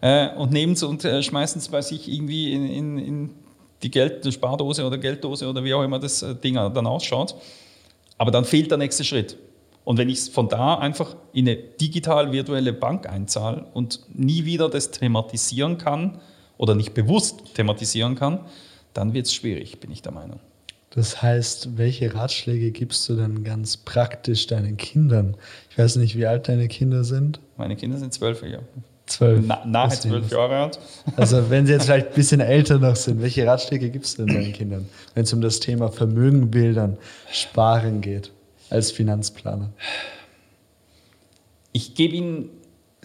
äh, 0.00 0.28
und 0.34 0.52
nehmen 0.52 0.72
es 0.72 0.82
und 0.82 1.04
äh, 1.04 1.22
schmeißen 1.22 1.60
es 1.60 1.68
bei 1.68 1.82
sich 1.82 2.08
irgendwie 2.12 2.52
in, 2.52 2.68
in, 2.68 2.98
in 2.98 3.30
die 3.82 3.90
Geld, 3.90 4.32
Spardose 4.32 4.84
oder 4.84 4.98
Gelddose 4.98 5.48
oder 5.48 5.62
wie 5.62 5.74
auch 5.74 5.82
immer 5.82 5.98
das 5.98 6.22
äh, 6.22 6.34
Ding 6.34 6.54
dann 6.54 6.86
ausschaut. 6.86 7.36
Aber 8.18 8.30
dann 8.30 8.44
fehlt 8.44 8.70
der 8.70 8.78
nächste 8.78 9.04
Schritt. 9.04 9.36
Und 9.84 9.98
wenn 9.98 10.08
ich 10.08 10.18
es 10.18 10.28
von 10.28 10.48
da 10.48 10.78
einfach 10.78 11.14
in 11.32 11.48
eine 11.48 11.56
digital 11.56 12.32
virtuelle 12.32 12.72
Bank 12.72 13.08
einzahle 13.08 13.66
und 13.72 14.00
nie 14.12 14.44
wieder 14.44 14.68
das 14.68 14.90
thematisieren 14.90 15.78
kann 15.78 16.18
oder 16.58 16.74
nicht 16.74 16.92
bewusst 16.92 17.54
thematisieren 17.54 18.16
kann, 18.16 18.40
dann 18.94 19.14
wird 19.14 19.26
es 19.26 19.34
schwierig, 19.34 19.78
bin 19.78 19.92
ich 19.92 20.02
der 20.02 20.12
Meinung. 20.12 20.40
Das 20.96 21.20
heißt, 21.20 21.76
welche 21.76 22.14
Ratschläge 22.14 22.70
gibst 22.70 23.06
du 23.08 23.16
denn 23.16 23.44
ganz 23.44 23.76
praktisch 23.76 24.46
deinen 24.46 24.78
Kindern? 24.78 25.36
Ich 25.70 25.76
weiß 25.76 25.96
nicht, 25.96 26.16
wie 26.16 26.26
alt 26.26 26.48
deine 26.48 26.68
Kinder 26.68 27.04
sind. 27.04 27.38
Meine 27.58 27.76
Kinder 27.76 27.98
sind 27.98 28.14
zwölf 28.14 28.42
Jahre. 28.42 28.64
Zwölf. 29.04 29.44
Na, 29.46 29.62
nahe 29.66 29.90
zwölf 29.90 30.30
Jahre 30.32 30.56
alt. 30.56 30.80
Also 31.16 31.50
wenn 31.50 31.66
sie 31.66 31.74
jetzt 31.74 31.84
vielleicht 31.86 32.08
ein 32.08 32.14
bisschen 32.14 32.40
älter 32.40 32.78
noch 32.78 32.96
sind, 32.96 33.20
welche 33.20 33.46
Ratschläge 33.46 33.90
gibst 33.90 34.18
du 34.18 34.24
denn 34.24 34.34
deinen 34.34 34.52
Kindern, 34.54 34.88
wenn 35.14 35.24
es 35.24 35.32
um 35.34 35.42
das 35.42 35.60
Thema 35.60 35.92
Vermögen 35.92 36.50
bildern, 36.50 36.96
Sparen 37.30 38.00
geht, 38.00 38.32
als 38.70 38.90
Finanzplaner? 38.90 39.70
Ich 41.72 41.94
gebe 41.94 42.16
ihnen 42.16 42.48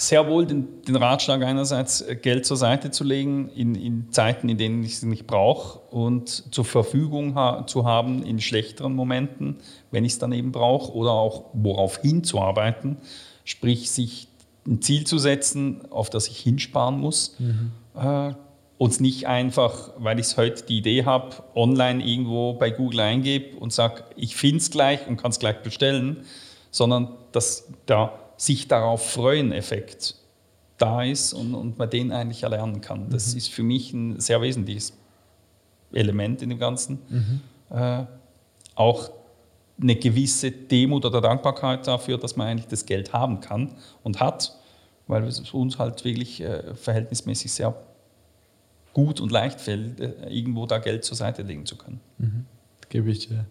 sehr 0.08 0.28
wohl 0.28 0.48
den, 0.48 0.82
den, 0.82 0.96
Ratschlag 0.96 1.44
einerseits, 1.44 2.02
äh, 2.02 2.16
Geld 2.16 2.46
zur 2.46 2.58
Seite 2.58 2.90
zu 2.90 3.04
legen 3.04 3.50
in, 3.50 3.76
in 3.76 4.12
Zeiten, 4.12 4.50
in 4.50 4.58
denen 4.58 4.84
ich 4.84 4.94
es 4.94 5.04
nicht 5.04 5.28
brauche 5.28 5.80
und 5.92 6.54
zur 6.54 6.66
Verfügung 6.66 7.36
ha 7.36 7.66
zu 7.68 7.86
haben 7.86 8.24
in 8.24 8.40
schlechteren 8.40 8.96
Momenten, 8.96 9.58
wenn 9.92 10.04
ich 10.04 10.14
es 10.14 10.20
dann 10.20 10.32
eben 10.32 10.52
brauche 10.52 10.94
oder 10.94 11.12
auch 11.12 11.46
worauf 11.54 11.98
hinzuarbeiten, 11.98 12.98
sprich 13.46 13.92
sich 13.92 14.28
ein 14.66 14.82
Ziel 14.82 15.06
zu 15.06 15.20
setzen, 15.20 15.82
auf 15.92 16.10
das 16.10 16.28
ich 16.28 16.38
hinsparen 16.38 17.00
muss. 17.00 17.36
Mhm. 17.40 17.72
Äh, 17.96 18.34
und 18.80 19.00
nicht 19.00 19.28
einfach, 19.28 19.92
weil 19.98 20.20
ich 20.20 20.36
heute 20.38 20.64
die 20.64 20.80
Idee 20.80 21.06
habe, 21.06 21.36
online 21.54 22.04
irgendwo 22.04 22.54
bei 22.54 22.72
Google 22.72 23.02
eingebe 23.02 23.56
und 23.58 23.72
sage, 23.72 24.04
ich 24.16 24.36
finde 24.36 24.58
es 24.58 24.72
gleich 24.72 25.06
und 25.08 25.18
kann 25.18 25.30
es 25.30 25.38
gleich 25.38 25.62
bestellen, 25.62 26.24
sondern 26.72 27.10
dass 27.32 27.68
der 27.88 28.14
sich 28.42 28.68
darauf 28.68 29.12
freuen 29.12 29.52
Effekt 29.52 30.16
da 30.80 31.04
ist 31.04 31.34
und, 31.34 31.54
und 31.54 31.78
man 31.78 31.88
den 31.92 32.12
eigentlich 32.12 32.42
erlernen 32.42 32.82
kann. 32.82 33.08
Das 33.12 33.34
mhm. 33.34 33.38
ist 33.38 33.50
für 33.50 33.62
mich 33.62 33.94
ein 33.94 34.20
sehr 34.20 34.42
wesentliches 34.42 34.94
Element 35.94 36.42
in 36.42 36.50
dem 36.50 36.58
Ganzen. 36.58 36.98
Mhm. 37.08 37.42
Äh, 37.70 38.06
auch 38.74 39.12
eine 39.80 39.96
gewisse 39.96 40.50
Demut 40.50 41.06
oder 41.06 41.22
Dankbarkeit 41.22 41.86
dafür, 41.86 42.18
dass 42.18 42.36
man 42.36 42.48
eigentlich 42.48 42.68
das 42.68 42.88
Geld 42.88 43.14
haben 43.14 43.42
kann 43.42 43.76
und 44.02 44.20
hat, 44.20 44.58
weil 45.06 45.24
es 45.26 45.40
uns 45.52 45.78
halt 45.78 46.04
wirklich 46.04 46.42
äh, 46.42 46.74
verhältnismäßig 46.74 47.52
sehr 47.52 47.76
gut 48.94 49.22
und 49.22 49.32
leicht 49.32 49.62
fällt, 49.62 50.00
äh, 50.00 50.14
irgendwo 50.30 50.66
da 50.66 50.80
Geld 50.80 51.04
zur 51.04 51.16
Seite 51.16 51.44
legen 51.44 51.68
zu 51.68 51.76
können. 51.76 52.00
Mhm. 52.18 52.46
Gebe 52.90 53.12
ich 53.12 53.28
dir 53.28 53.46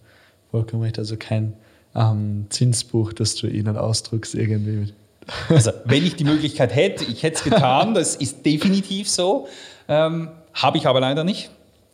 vollkommen 0.50 0.82
recht. 0.82 0.98
Also 0.98 1.16
kein 1.16 1.54
ähm, 1.94 2.46
Zinsbuch, 2.50 3.12
das 3.12 3.34
du 3.36 3.46
ihnen 3.46 3.76
ausdrückst 3.76 4.34
irgendwie. 4.34 4.92
Also 5.48 5.70
wenn 5.84 6.04
ich 6.04 6.16
die 6.16 6.24
Möglichkeit 6.24 6.74
hätte, 6.74 7.04
ich 7.04 7.22
hätte 7.22 7.36
es 7.36 7.44
getan, 7.44 7.94
das 7.94 8.16
ist 8.16 8.44
definitiv 8.44 9.08
so, 9.08 9.46
ähm, 9.86 10.28
habe 10.54 10.78
ich 10.78 10.86
aber 10.86 10.98
leider 10.98 11.22
nicht. 11.22 11.50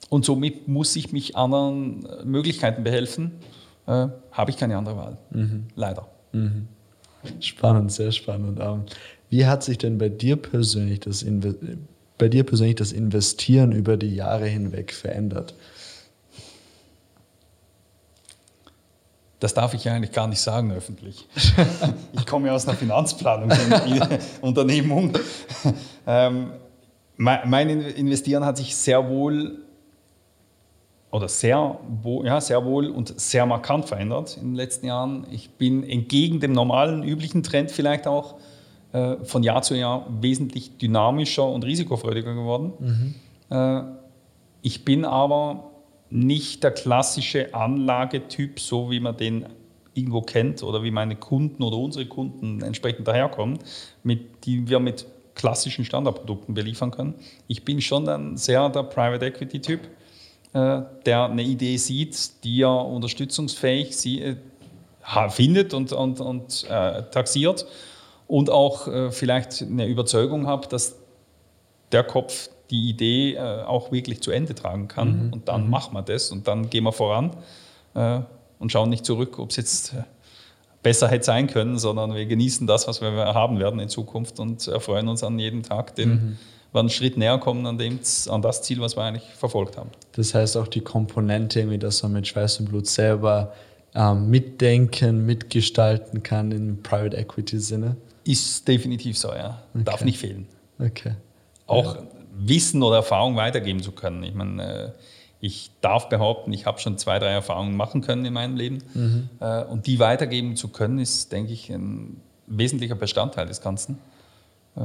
Und 0.09 0.25
somit 0.25 0.69
muss 0.69 0.95
ich 0.97 1.13
mich 1.13 1.37
anderen 1.37 2.07
Möglichkeiten 2.25 2.85
behelfen. 2.85 3.33
Äh, 3.87 4.09
habe 4.31 4.51
ich 4.51 4.57
keine 4.57 4.77
andere 4.77 4.97
Wahl. 4.97 5.19
Mhm. 5.31 5.67
Leider. 5.75 6.07
Mhm. 6.33 6.69
Spannend, 7.41 7.93
sehr 7.93 8.13
spannend. 8.13 8.59
Ähm, 8.61 8.83
wie 9.31 9.47
hat 9.47 9.65
sich 9.65 9.79
denn 9.79 9.99
bei 9.99 10.09
dir 10.09 10.37
persönlich 10.37 11.01
das, 11.01 11.27
bei 12.19 12.29
dir 12.29 12.45
persönlich 12.45 12.77
das 12.77 12.93
Investieren 12.93 13.73
über 13.73 13.97
die 13.97 14.15
Jahre 14.15 14.47
hinweg 14.47 14.93
verändert? 14.93 15.55
Das 19.39 19.53
darf 19.53 19.75
ich 19.75 19.91
eigentlich 19.91 20.13
gar 20.13 20.29
nicht 20.29 20.41
sagen 20.41 20.73
öffentlich. 20.73 21.29
ich 22.13 22.25
komme 22.27 22.47
ja 22.49 22.55
aus 22.55 22.67
einer 22.67 22.77
Finanzplanungsunternehmung. 22.77 25.13
ähm, 26.07 26.53
mein 27.17 27.69
Investieren 27.69 28.45
hat 28.45 28.57
sich 28.57 28.75
sehr 28.77 29.09
wohl 29.09 29.59
oder 31.11 31.29
sehr, 31.29 31.79
ja, 32.25 32.41
sehr 32.41 32.65
wohl 32.65 32.91
und 32.91 33.19
sehr 33.19 33.47
markant 33.47 33.87
verändert 33.87 34.37
in 34.37 34.49
den 34.49 34.55
letzten 34.55 34.87
Jahren. 34.87 35.27
Ich 35.31 35.51
bin 35.51 35.89
entgegen 35.89 36.41
dem 36.41 36.53
normalen, 36.53 37.03
üblichen 37.03 37.43
Trend 37.43 37.71
vielleicht 37.71 38.07
auch 38.07 38.35
äh, 38.93 39.17
von 39.25 39.43
Jahr 39.43 39.63
zu 39.63 39.75
Jahr 39.75 40.07
wesentlich 40.21 40.77
dynamischer 40.79 41.49
und 41.49 41.65
risikofreudiger 41.65 42.35
geworden. 42.35 42.73
Mhm. 42.79 43.15
Äh, 43.51 43.83
ich 44.63 44.85
bin 44.85 45.05
aber 45.05 45.71
nicht 46.11 46.63
der 46.63 46.71
klassische 46.71 47.55
Anlagetyp, 47.55 48.61
so 48.61 48.91
wie 48.91 49.01
man 49.01 49.17
den 49.17 49.47
irgendwo 49.95 50.21
kennt 50.23 50.63
oder 50.63 50.83
wie 50.83 50.91
meine 50.91 51.17
Kunden 51.17 51.63
oder 51.63 51.77
unsere 51.77 52.07
Kunden 52.07 52.63
entsprechend 52.63 53.09
daherkommen, 53.09 53.59
mit, 54.03 54.45
die 54.45 54.69
wir 54.69 54.79
mit 54.79 55.07
klassischen 55.35 55.85
Standardprodukten 55.85 56.55
beliefern 56.55 56.91
können. 56.91 57.15
Ich 57.47 57.65
bin 57.65 57.81
schon 57.81 58.09
ein 58.09 58.37
sehr 58.37 58.69
der 58.69 58.85
Private 58.85 59.27
Equity 59.27 59.61
Typ, 59.61 59.81
äh, 60.53 60.83
der 61.05 61.25
eine 61.25 61.43
Idee 61.43 61.77
sieht, 61.77 62.45
die 62.45 62.63
er 62.63 62.85
unterstützungsfähig 62.85 63.97
sie, 63.97 64.23
äh, 64.23 64.37
findet 65.29 65.73
und, 65.73 65.93
und, 65.93 66.21
und 66.21 66.65
äh, 66.69 67.03
taxiert 67.11 67.67
und 68.27 68.51
auch 68.51 68.89
äh, 68.89 69.11
vielleicht 69.11 69.63
eine 69.63 69.87
Überzeugung 69.87 70.47
habe, 70.47 70.67
dass 70.69 70.97
der 71.93 72.03
Kopf 72.03 72.49
die 72.71 72.89
Idee 72.89 73.35
äh, 73.35 73.63
auch 73.63 73.93
wirklich 73.93 74.23
zu 74.23 74.31
Ende 74.31 74.55
tragen 74.55 74.89
kann. 74.89 75.27
Mhm. 75.27 75.33
Und 75.33 75.49
dann 75.49 75.65
mhm. 75.65 75.71
machen 75.71 75.95
wir 75.95 76.03
das 76.03 76.31
und 76.31 76.49
dann 76.49 76.71
gehen 76.71 76.85
wir 76.85 76.93
voran 76.93 77.31
äh, 77.95 78.21
und 78.59 78.73
schauen 78.73 78.91
nicht 78.91 79.05
zurück, 79.05 79.39
ob 79.39 79.51
es 79.51 79.57
jetzt 79.57 79.95
äh, 79.95 80.03
besser 80.83 81.09
hätte 81.09 81.25
sein 81.25 81.47
können, 81.47 81.79
sondern 81.79 82.15
wir 82.15 82.27
genießen 82.27 82.67
das, 82.67 82.87
was 82.87 83.01
wir 83.01 83.11
haben 83.13 83.59
werden 83.59 83.81
in 83.81 83.89
Zukunft 83.89 84.39
und 84.39 84.67
erfreuen 84.69 85.09
uns 85.09 85.25
an 85.25 85.39
jedem 85.39 85.63
Tag, 85.63 85.97
den 85.97 86.09
mhm. 86.11 86.37
wir 86.73 86.81
einen 86.81 86.91
Schritt 86.91 87.17
näher 87.17 87.39
kommen 87.39 87.67
an, 87.67 87.79
dem, 87.79 87.99
an 88.29 88.43
das 88.43 88.63
Ziel, 88.63 88.81
was 88.81 88.97
wir 88.97 89.03
eigentlich 89.03 89.25
verfolgt 89.35 89.77
haben. 89.77 89.91
Das 90.13 90.35
heißt 90.35 90.57
auch 90.57 90.69
die 90.69 90.83
Komponente, 90.83 91.69
wie 91.71 91.79
das 91.79 92.03
man 92.03 92.13
mit 92.13 92.27
Schweiß 92.27 92.61
und 92.61 92.69
Blut 92.69 92.87
selber 92.87 93.53
ähm, 93.97 94.31
mitdenken, 94.31 95.25
mitgestalten 95.25 96.23
kann 96.23 96.53
im 96.53 96.83
Private 96.83 97.17
Equity 97.17 97.59
Sinne? 97.59 97.97
Ist 98.25 98.69
definitiv 98.69 99.17
so, 99.19 99.29
ja. 99.29 99.63
Okay. 99.75 99.85
Darf 99.85 100.05
nicht 100.05 100.19
fehlen. 100.19 100.47
Okay. 100.79 101.15
Auch 101.67 101.97
ja. 101.97 102.03
Wissen 102.39 102.83
oder 102.83 102.97
Erfahrung 102.97 103.37
weitergeben 103.37 103.83
zu 103.83 103.93
können. 103.93 104.23
Ich 104.23 104.35
meine, 104.35 104.63
äh, 104.63 104.91
ich 105.41 105.71
darf 105.81 106.09
behaupten, 106.09 106.53
ich 106.53 106.67
habe 106.67 106.79
schon 106.81 106.99
zwei, 106.99 107.19
drei 107.19 107.31
Erfahrungen 107.31 107.77
machen 107.77 108.01
können 108.01 108.25
in 108.25 108.33
meinem 108.33 108.57
Leben. 108.57 108.79
Mhm. 108.95 109.29
Äh, 109.41 109.65
und 109.65 109.87
die 109.87 109.99
weitergeben 109.99 110.57
zu 110.57 110.69
können, 110.69 110.99
ist, 110.99 111.33
denke 111.33 111.53
ich, 111.53 111.71
ein 111.71 112.21
wesentlicher 112.47 112.95
Bestandteil 112.95 113.47
des 113.47 113.61
Ganzen. 113.61 113.99
Äh, 114.77 114.81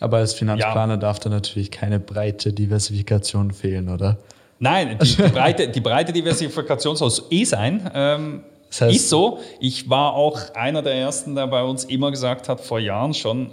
Aber 0.00 0.18
als 0.18 0.34
Finanzplaner 0.34 0.94
ja. 0.94 1.00
darf 1.00 1.18
da 1.18 1.30
natürlich 1.30 1.70
keine 1.70 2.00
breite 2.00 2.52
Diversifikation 2.52 3.52
fehlen, 3.52 3.88
oder? 3.88 4.18
Nein, 4.58 4.98
die, 5.00 5.16
die, 5.16 5.22
breite, 5.32 5.68
die 5.68 5.80
breite, 5.80 6.12
Diversifikation 6.12 6.96
soll 6.96 7.12
eh 7.30 7.44
sein. 7.44 7.90
Ähm, 7.94 8.42
das 8.68 8.82
heißt, 8.82 8.96
ist 8.96 9.08
so. 9.08 9.40
Ich 9.58 9.90
war 9.90 10.14
auch 10.14 10.54
einer 10.54 10.82
der 10.82 10.94
Ersten, 10.94 11.34
der 11.34 11.46
bei 11.46 11.62
uns 11.62 11.84
immer 11.84 12.10
gesagt 12.10 12.48
hat, 12.48 12.60
vor 12.60 12.78
Jahren 12.78 13.14
schon, 13.14 13.52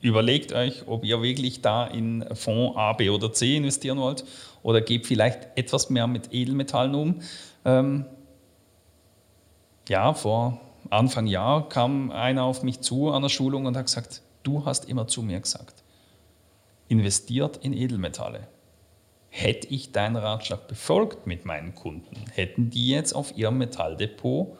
Überlegt 0.00 0.52
euch, 0.52 0.86
ob 0.86 1.04
ihr 1.04 1.22
wirklich 1.22 1.62
da 1.62 1.86
in 1.86 2.24
Fonds 2.34 2.76
A, 2.76 2.92
B 2.92 3.08
oder 3.08 3.32
C 3.32 3.56
investieren 3.56 3.98
wollt 3.98 4.24
oder 4.62 4.80
gebt 4.80 5.06
vielleicht 5.06 5.48
etwas 5.56 5.90
mehr 5.90 6.06
mit 6.06 6.32
Edelmetallen 6.32 6.94
um. 6.94 7.20
Ähm, 7.64 8.04
ja, 9.88 10.12
vor 10.12 10.60
Anfang 10.90 11.26
Jahr 11.26 11.68
kam 11.68 12.10
einer 12.10 12.44
auf 12.44 12.62
mich 12.62 12.80
zu 12.80 13.10
an 13.10 13.22
der 13.22 13.28
Schulung 13.28 13.66
und 13.66 13.76
hat 13.76 13.86
gesagt, 13.86 14.22
du 14.42 14.64
hast 14.64 14.88
immer 14.88 15.08
zu 15.08 15.22
mir 15.22 15.40
gesagt, 15.40 15.82
investiert 16.88 17.58
in 17.58 17.72
Edelmetalle. 17.72 18.46
Hätte 19.28 19.68
ich 19.68 19.92
deinen 19.92 20.16
Ratschlag 20.16 20.68
befolgt 20.68 21.26
mit 21.26 21.44
meinen 21.44 21.74
Kunden, 21.74 22.16
hätten 22.32 22.70
die 22.70 22.88
jetzt 22.88 23.14
auf 23.14 23.36
ihrem 23.36 23.58
Metalldepot 23.58 24.58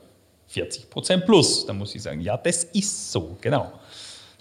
40% 0.51 1.19
plus. 1.21 1.67
Da 1.67 1.73
muss 1.73 1.95
ich 1.95 2.03
sagen, 2.03 2.21
ja, 2.21 2.37
das 2.37 2.65
ist 2.65 3.13
so, 3.13 3.37
genau. 3.41 3.73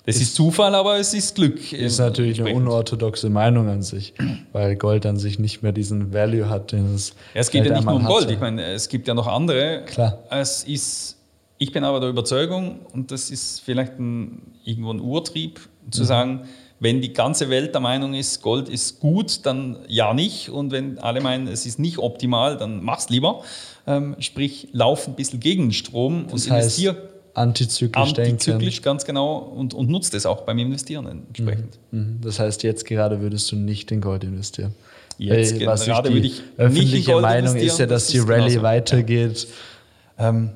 Das 0.05 0.17
ist, 0.17 0.35
Zufall, 0.35 0.75
aber 0.75 1.00
es 1.00 1.13
ist 1.13 1.33
Glück. 1.35 1.74
Ist 1.74 1.97
natürlich 1.97 2.39
eine 2.39 2.53
unorthodoxe 2.53 3.29
Meinung 3.29 3.67
an 3.69 3.81
sich, 3.81 4.13
weil 4.53 4.75
Gold 4.75 5.05
an 5.05 5.17
sich 5.17 5.39
nicht 5.39 5.63
mehr 5.63 5.71
diesen 5.71 6.13
Value 6.13 6.47
hat, 6.47 6.71
den 6.71 6.93
es. 6.93 7.09
Ja, 7.33 7.41
es 7.41 7.50
geht 7.50 7.65
ja 7.65 7.74
nicht 7.74 7.85
nur 7.85 7.95
um 7.95 8.05
Gold. 8.05 8.29
Ich 8.29 8.39
meine, 8.39 8.63
es 8.63 8.88
gibt 8.88 9.07
ja 9.07 9.13
noch 9.13 9.27
andere. 9.27 9.83
Klar. 9.85 10.19
Es 10.29 10.63
ist, 10.63 11.17
ich 11.57 11.71
bin 11.71 11.83
aber 11.83 12.00
der 12.00 12.09
Überzeugung, 12.09 12.81
und 12.93 13.12
das 13.12 13.31
ist 13.31 13.62
vielleicht 13.62 14.00
ein, 14.00 14.43
irgendwo 14.63 14.91
ein 14.91 15.00
Urtrieb, 15.00 15.59
zu 15.89 16.01
mhm. 16.01 16.05
sagen, 16.05 16.41
wenn 16.79 17.01
die 17.01 17.13
ganze 17.13 17.50
Welt 17.50 17.74
der 17.74 17.81
Meinung 17.81 18.13
ist, 18.13 18.41
Gold 18.41 18.69
ist 18.69 19.00
gut, 19.00 19.45
dann 19.45 19.77
ja 19.88 20.13
nicht. 20.13 20.50
Und 20.50 20.71
wenn 20.71 21.00
alle 21.00 21.21
meinen, 21.21 21.47
es 21.47 21.65
ist 21.65 21.79
nicht 21.79 21.97
optimal, 21.97 22.57
dann 22.57 22.83
mach's 22.83 23.09
lieber. 23.09 23.43
Ähm, 23.88 24.15
sprich, 24.19 24.67
lauf 24.71 25.07
ein 25.07 25.15
bisschen 25.15 25.39
gegen 25.39 25.67
den 25.67 25.74
Strom 25.74 26.25
das 26.25 26.33
und 26.33 26.47
investier 26.47 26.95
antizyklisch, 27.36 28.18
antizyklisch 28.18 28.82
ganz 28.82 29.06
genau 29.06 29.38
und, 29.38 29.74
und 29.74 29.89
nutzt 29.89 30.13
es 30.13 30.25
auch 30.25 30.42
beim 30.42 30.58
Investieren 30.58 31.06
entsprechend. 31.06 31.77
Mhm. 31.92 32.00
mhm. 32.00 32.22
Das 32.22 32.39
heißt, 32.39 32.63
jetzt 32.63 32.86
gerade 32.86 33.22
würdest 33.22 33.51
du 33.51 33.56
nicht 33.56 33.92
in 33.92 34.01
Gold 34.01 34.24
investieren. 34.24 34.74
Jetzt 35.18 35.60
Weil, 35.60 35.68
was 35.68 35.86
gerade 35.86 36.13
würde 36.13 36.27
ich 36.27 36.42
öffentliche 36.58 37.20
Meinung 37.20 37.56
ist 37.56 37.80
ja, 37.80 37.86
dass 37.86 38.06
das 38.06 38.12
die 38.12 38.20
Rallye 38.20 38.50
genauso. 38.50 38.62
weitergeht. 38.63 39.48
Ähm, 40.18 40.51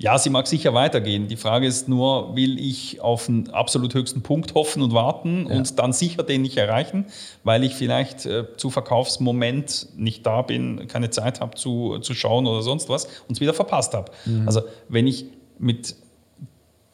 ja, 0.00 0.16
sie 0.16 0.30
mag 0.30 0.46
sicher 0.46 0.74
weitergehen. 0.74 1.26
Die 1.26 1.36
Frage 1.36 1.66
ist 1.66 1.88
nur, 1.88 2.36
will 2.36 2.58
ich 2.60 3.00
auf 3.00 3.26
den 3.26 3.50
absolut 3.50 3.94
höchsten 3.94 4.22
Punkt 4.22 4.54
hoffen 4.54 4.80
und 4.80 4.94
warten 4.94 5.46
ja. 5.48 5.56
und 5.56 5.78
dann 5.78 5.92
sicher 5.92 6.22
den 6.22 6.42
nicht 6.42 6.56
erreichen, 6.56 7.06
weil 7.42 7.64
ich 7.64 7.74
vielleicht 7.74 8.24
äh, 8.24 8.44
zu 8.56 8.70
Verkaufsmoment 8.70 9.88
nicht 9.96 10.24
da 10.24 10.42
bin, 10.42 10.86
keine 10.86 11.10
Zeit 11.10 11.40
habe 11.40 11.56
zu, 11.56 11.98
zu 11.98 12.14
schauen 12.14 12.46
oder 12.46 12.62
sonst 12.62 12.88
was 12.88 13.06
und 13.26 13.34
es 13.34 13.40
wieder 13.40 13.54
verpasst 13.54 13.92
habe. 13.92 14.12
Mhm. 14.24 14.46
Also 14.46 14.62
wenn 14.88 15.08
ich 15.08 15.26
mit 15.58 15.96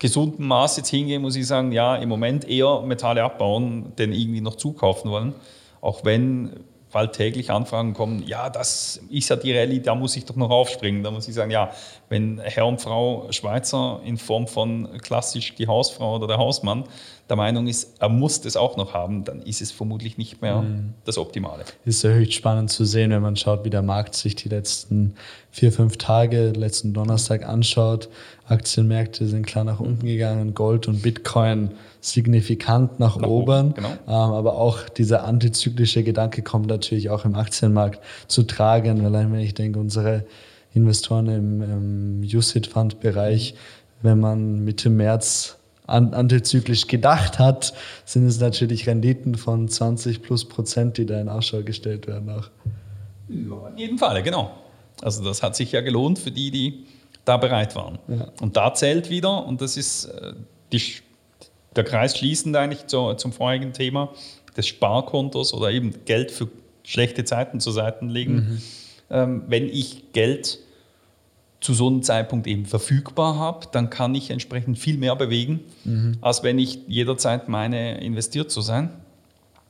gesundem 0.04 0.46
Maß 0.48 0.76
jetzt 0.76 0.90
hingehe, 0.90 1.18
muss 1.18 1.34
ich 1.34 1.46
sagen, 1.46 1.72
ja, 1.72 1.96
im 1.96 2.10
Moment 2.10 2.46
eher 2.46 2.82
Metalle 2.82 3.24
abbauen, 3.24 3.94
denn 3.96 4.12
irgendwie 4.12 4.42
noch 4.42 4.56
zukaufen 4.56 5.10
wollen. 5.10 5.32
Auch 5.80 6.04
wenn 6.04 6.50
bald 6.94 7.12
täglich 7.12 7.50
Anfragen 7.50 7.92
kommen, 7.92 8.22
ja, 8.24 8.48
das 8.48 9.00
ist 9.10 9.28
ja 9.28 9.34
die 9.34 9.52
Rallye, 9.52 9.80
da 9.80 9.96
muss 9.96 10.16
ich 10.16 10.24
doch 10.24 10.36
noch 10.36 10.48
aufspringen. 10.48 11.02
Da 11.02 11.10
muss 11.10 11.26
ich 11.26 11.34
sagen, 11.34 11.50
ja, 11.50 11.72
wenn 12.08 12.38
Herr 12.38 12.66
und 12.66 12.80
Frau 12.80 13.26
Schweizer 13.30 14.00
in 14.04 14.16
Form 14.16 14.46
von 14.46 14.88
klassisch 15.02 15.56
die 15.56 15.66
Hausfrau 15.66 16.14
oder 16.14 16.28
der 16.28 16.38
Hausmann 16.38 16.84
der 17.28 17.36
Meinung 17.36 17.66
ist, 17.66 18.00
er 18.00 18.08
muss 18.08 18.40
das 18.42 18.56
auch 18.56 18.76
noch 18.76 18.94
haben, 18.94 19.24
dann 19.24 19.42
ist 19.42 19.60
es 19.60 19.72
vermutlich 19.72 20.18
nicht 20.18 20.40
mehr 20.40 20.62
mhm. 20.62 20.94
das 21.04 21.18
Optimale. 21.18 21.64
Ist 21.84 22.04
ja 22.04 22.10
höchst 22.10 22.34
spannend 22.34 22.70
zu 22.70 22.84
sehen, 22.84 23.10
wenn 23.10 23.22
man 23.22 23.34
schaut, 23.34 23.64
wie 23.64 23.70
der 23.70 23.82
Markt 23.82 24.14
sich 24.14 24.36
die 24.36 24.48
letzten 24.48 25.16
vier, 25.50 25.72
fünf 25.72 25.96
Tage, 25.96 26.50
letzten 26.50 26.92
Donnerstag 26.92 27.44
anschaut. 27.44 28.08
Aktienmärkte 28.46 29.26
sind 29.26 29.46
klar 29.46 29.64
nach 29.64 29.80
unten 29.80 30.06
gegangen, 30.06 30.54
Gold 30.54 30.86
und 30.86 31.02
Bitcoin 31.02 31.72
signifikant 32.04 33.00
nach, 33.00 33.16
nach 33.16 33.28
oben. 33.28 33.74
Genau. 33.74 33.88
Ähm, 33.88 33.96
aber 34.08 34.56
auch 34.56 34.88
dieser 34.88 35.24
antizyklische 35.24 36.02
Gedanke 36.02 36.42
kommt 36.42 36.66
natürlich 36.66 37.10
auch 37.10 37.24
im 37.24 37.34
Aktienmarkt 37.34 38.00
zu 38.28 38.42
tragen, 38.42 39.02
weil 39.02 39.32
wenn 39.32 39.40
ich 39.40 39.54
denke, 39.54 39.78
unsere 39.78 40.26
Investoren 40.74 41.28
im, 41.28 41.62
im 41.62 42.20
USIT-Fund-Bereich, 42.22 43.54
wenn 44.02 44.20
man 44.20 44.64
Mitte 44.64 44.90
März 44.90 45.58
antizyklisch 45.86 46.86
gedacht 46.86 47.38
hat, 47.38 47.74
sind 48.04 48.26
es 48.26 48.40
natürlich 48.40 48.86
Renditen 48.86 49.34
von 49.34 49.68
20 49.68 50.22
plus 50.22 50.46
Prozent, 50.46 50.96
die 50.96 51.06
da 51.06 51.20
in 51.20 51.28
Ausschau 51.28 51.62
gestellt 51.62 52.06
werden. 52.06 52.30
Auch. 52.30 52.48
In 53.28 53.52
jedem 53.76 53.98
Fall, 53.98 54.22
genau. 54.22 54.50
Also 55.02 55.22
das 55.22 55.42
hat 55.42 55.56
sich 55.56 55.72
ja 55.72 55.82
gelohnt 55.82 56.18
für 56.18 56.30
die, 56.30 56.50
die 56.50 56.86
da 57.24 57.36
bereit 57.36 57.76
waren. 57.76 57.98
Ja. 58.08 58.28
Und 58.40 58.56
da 58.56 58.72
zählt 58.74 59.10
wieder, 59.10 59.46
und 59.46 59.60
das 59.60 59.76
ist 59.76 60.06
äh, 60.06 60.32
die, 60.72 60.82
der 61.76 61.84
Kreis 61.84 62.16
schließend 62.16 62.56
eigentlich 62.56 62.86
zu, 62.86 63.14
zum 63.14 63.32
vorigen 63.32 63.72
Thema, 63.72 64.12
des 64.56 64.66
Sparkontos 64.66 65.52
oder 65.52 65.70
eben 65.70 66.04
Geld 66.04 66.30
für 66.30 66.48
schlechte 66.84 67.24
Zeiten 67.24 67.60
zur 67.60 67.72
Seite 67.72 68.04
legen. 68.04 68.34
Mhm. 68.34 68.62
Ähm, 69.10 69.42
wenn 69.48 69.68
ich 69.68 70.12
Geld 70.12 70.58
zu 71.60 71.72
so 71.72 71.88
einem 71.88 72.02
Zeitpunkt 72.02 72.46
eben 72.46 72.66
verfügbar 72.66 73.38
habe, 73.38 73.66
dann 73.72 73.88
kann 73.88 74.14
ich 74.14 74.30
entsprechend 74.30 74.78
viel 74.78 74.98
mehr 74.98 75.16
bewegen, 75.16 75.60
mhm. 75.84 76.18
als 76.20 76.42
wenn 76.42 76.58
ich 76.58 76.80
jederzeit 76.86 77.48
meine, 77.48 78.02
investiert 78.02 78.50
zu 78.50 78.60
sein. 78.60 78.90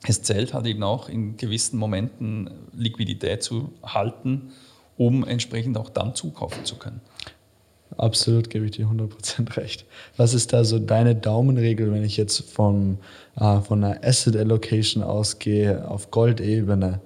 Es 0.07 0.23
zählt 0.23 0.53
halt 0.55 0.67
eben 0.67 0.83
auch 0.83 1.09
in 1.09 1.37
gewissen 1.37 1.79
Momenten 1.79 2.51
Liquidität 2.77 3.43
zu 3.43 3.73
halten, 3.83 4.53
um 4.97 5.25
entsprechend 5.25 5.79
auch 5.79 5.88
dann 5.88 6.14
zukaufen 6.14 6.64
zu 6.64 6.77
können. 6.77 7.01
Absolut, 7.97 8.51
gebe 8.51 8.65
ich 8.65 8.73
dir 8.73 8.87
100% 8.87 9.57
recht. 9.57 9.85
Was 10.17 10.35
ist 10.35 10.53
da 10.53 10.65
so 10.65 10.79
deine 10.79 11.15
Daumenregel, 11.15 11.93
wenn 11.93 12.05
ich 12.05 12.17
jetzt 12.17 12.51
von, 12.51 12.99
äh, 13.39 13.61
von 13.61 13.85
einer 13.85 14.05
Asset 14.05 14.37
Allocation 14.37 15.03
ausgehe 15.03 15.89
auf 15.89 16.11
Goldebene? 16.11 17.01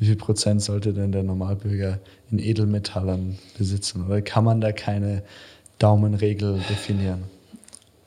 wie 0.00 0.06
viel 0.06 0.16
Prozent 0.16 0.62
sollte 0.62 0.92
denn 0.94 1.12
der 1.12 1.22
Normalbürger 1.22 2.00
in 2.30 2.38
Edelmetallen 2.38 3.38
besitzen? 3.56 4.06
Oder 4.06 4.22
kann 4.22 4.44
man 4.44 4.60
da 4.60 4.72
keine 4.72 5.22
Daumenregel 5.78 6.58
definieren? 6.70 7.24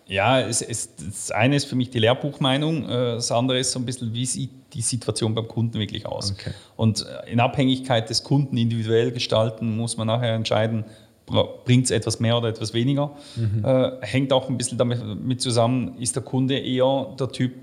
Ja, 0.08 0.41
es, 0.41 0.62
es, 0.62 0.89
das 0.96 1.32
eine 1.32 1.56
ist 1.56 1.65
für 1.65 1.76
mich 1.76 1.91
die 1.91 2.00
Lehrbuchmeinung, 2.00 2.89
äh, 2.89 3.15
das 3.15 3.32
andere 3.32 3.60
ist 3.60 3.72
so 3.72 3.80
ein 3.80 3.86
bisschen, 3.86 4.13
wie 4.13 4.26
sieht 4.26 4.50
die 4.74 4.82
Situation 4.82 5.34
beim 5.34 5.48
Kunden 5.48 5.80
wirklich 5.80 6.06
aus. 6.06 6.32
Okay. 6.32 6.52
Und 6.76 7.06
äh, 7.06 7.32
in 7.32 7.39
Abhängigkeit 7.39 8.10
des 8.10 8.24
Kunden 8.24 8.58
individuell 8.58 9.12
gestalten, 9.12 9.78
muss 9.78 9.96
man 9.96 10.08
nachher 10.08 10.34
entscheiden, 10.34 10.84
bringt 11.25 11.86
es 11.86 11.91
etwas 11.91 12.19
mehr 12.19 12.38
oder 12.38 12.49
etwas 12.49 12.73
weniger. 12.73 13.12
Mhm. 13.36 13.63
Äh, 13.65 13.91
hängt 14.01 14.33
auch 14.33 14.49
ein 14.49 14.57
bisschen 14.57 14.77
damit 14.77 15.41
zusammen, 15.41 15.97
ist 15.99 16.15
der 16.15 16.23
Kunde 16.23 16.57
eher 16.57 17.15
der 17.19 17.29
Typ, 17.29 17.53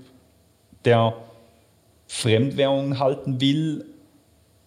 der 0.85 1.13
Fremdwährungen 2.07 2.99
halten 2.99 3.39
will, 3.39 3.85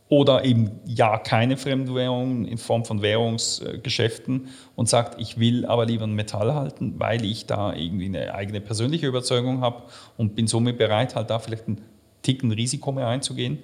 oder 0.09 0.44
eben 0.44 0.70
ja 0.85 1.18
keine 1.18 1.57
Fremdwährung 1.57 2.44
in 2.44 2.59
Form 2.59 2.85
von 2.85 3.02
Währungsgeschäften 3.02 4.48
und 4.76 4.88
sagt, 4.88 5.20
ich 5.20 5.38
will 5.38 5.64
aber 5.64 5.87
lieber 5.87 6.04
ein 6.04 6.12
Metall 6.12 6.54
halten, 6.54 6.94
weil 6.98 7.24
ich 7.24 7.46
da 7.46 7.74
irgendwie 7.74 8.07
eine 8.07 8.35
eigene 8.35 8.61
persönliche 8.61 9.07
Überzeugung 9.07 9.61
habe 9.61 9.83
und 10.16 10.37
bin 10.37 10.46
somit 10.46 10.78
bereit, 10.78 11.16
halt 11.16 11.30
da 11.30 11.38
vielleicht 11.38 11.66
einen 11.66 11.80
Ticken 12.22 12.52
Risiko 12.52 12.92
mehr 12.92 13.09
einzugehen. 13.09 13.59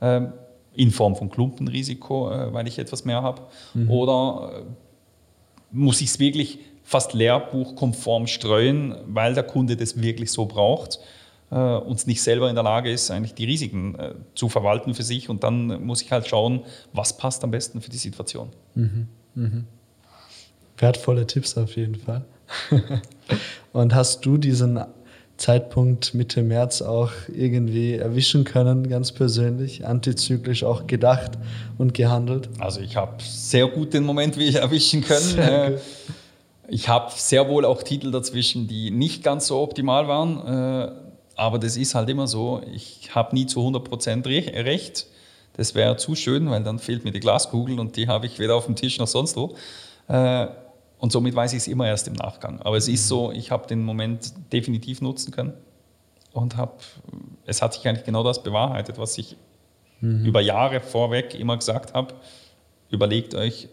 Ähm, 0.00 0.32
in 0.78 0.92
Form 0.92 1.16
von 1.16 1.28
Klumpenrisiko, 1.28 2.30
äh, 2.30 2.52
weil 2.52 2.68
ich 2.68 2.78
etwas 2.78 3.04
mehr 3.04 3.20
habe. 3.20 3.42
Mhm. 3.74 3.90
Oder 3.90 4.52
äh, 4.54 4.62
muss 5.72 6.00
ich 6.00 6.08
es 6.08 6.18
wirklich 6.20 6.60
fast 6.84 7.12
lehrbuchkonform 7.14 8.28
streuen, 8.28 8.94
weil 9.06 9.34
der 9.34 9.42
Kunde 9.42 9.76
das 9.76 10.00
wirklich 10.00 10.30
so 10.30 10.46
braucht 10.46 11.00
äh, 11.50 11.56
und 11.56 12.06
nicht 12.06 12.22
selber 12.22 12.48
in 12.48 12.54
der 12.54 12.62
Lage 12.64 12.90
ist, 12.90 13.10
eigentlich 13.10 13.34
die 13.34 13.44
Risiken 13.44 13.96
äh, 13.96 14.14
zu 14.36 14.48
verwalten 14.48 14.94
für 14.94 15.02
sich. 15.02 15.28
Und 15.28 15.42
dann 15.42 15.84
muss 15.84 16.00
ich 16.00 16.12
halt 16.12 16.28
schauen, 16.28 16.60
was 16.92 17.16
passt 17.16 17.42
am 17.42 17.50
besten 17.50 17.80
für 17.80 17.90
die 17.90 17.98
Situation. 17.98 18.50
Mhm. 18.74 19.08
Mhm. 19.34 19.64
Wertvolle 20.78 21.26
Tipps 21.26 21.58
auf 21.58 21.74
jeden 21.74 21.96
Fall. 21.96 22.24
und 23.72 23.94
hast 23.94 24.24
du 24.24 24.38
diesen 24.38 24.80
Zeitpunkt 25.38 26.14
Mitte 26.14 26.42
März 26.42 26.82
auch 26.82 27.12
irgendwie 27.32 27.94
erwischen 27.94 28.44
können, 28.44 28.88
ganz 28.88 29.12
persönlich, 29.12 29.86
antizyklisch 29.86 30.64
auch 30.64 30.86
gedacht 30.86 31.32
und 31.78 31.94
gehandelt? 31.94 32.50
Also 32.58 32.80
ich 32.80 32.96
habe 32.96 33.14
sehr 33.22 33.66
gut 33.66 33.94
den 33.94 34.04
Moment 34.04 34.36
wie 34.36 34.44
ich 34.44 34.56
erwischen 34.56 35.02
können. 35.02 35.38
Äh, 35.38 35.78
ich 36.68 36.88
habe 36.88 37.10
sehr 37.16 37.48
wohl 37.48 37.64
auch 37.64 37.82
Titel 37.82 38.10
dazwischen, 38.10 38.68
die 38.68 38.90
nicht 38.90 39.22
ganz 39.22 39.46
so 39.46 39.58
optimal 39.60 40.06
waren. 40.06 40.92
Aber 41.38 41.60
das 41.60 41.76
ist 41.76 41.94
halt 41.94 42.08
immer 42.10 42.26
so, 42.26 42.60
ich 42.74 43.14
habe 43.14 43.34
nie 43.34 43.46
zu 43.46 43.60
100% 43.60 44.26
recht. 44.26 45.06
Das 45.56 45.74
wäre 45.74 45.96
zu 45.96 46.16
schön, 46.16 46.50
weil 46.50 46.64
dann 46.64 46.80
fehlt 46.80 47.04
mir 47.04 47.12
die 47.12 47.20
Glaskugel 47.20 47.78
und 47.78 47.96
die 47.96 48.08
habe 48.08 48.26
ich 48.26 48.38
weder 48.40 48.56
auf 48.56 48.66
dem 48.66 48.74
Tisch 48.74 48.98
noch 48.98 49.06
sonst 49.06 49.36
wo. 49.36 49.54
Und 50.98 51.12
somit 51.12 51.34
weiß 51.34 51.52
ich 51.52 51.58
es 51.58 51.68
immer 51.68 51.86
erst 51.86 52.08
im 52.08 52.14
Nachgang. 52.14 52.60
Aber 52.62 52.76
es 52.76 52.88
ist 52.88 53.06
so, 53.06 53.30
ich 53.30 53.50
habe 53.50 53.66
den 53.66 53.84
Moment 53.84 54.32
definitiv 54.52 55.00
nutzen 55.00 55.30
können 55.30 55.52
und 56.32 56.56
habe, 56.56 56.72
es 57.46 57.62
hat 57.62 57.74
sich 57.74 57.86
eigentlich 57.86 58.04
genau 58.04 58.24
das 58.24 58.42
bewahrheitet, 58.42 58.98
was 58.98 59.16
ich 59.16 59.36
mhm. 60.00 60.24
über 60.24 60.40
Jahre 60.40 60.80
vorweg 60.80 61.34
immer 61.34 61.56
gesagt 61.56 61.94
habe. 61.94 62.14
Überlegt 62.90 63.34
euch, 63.34 63.68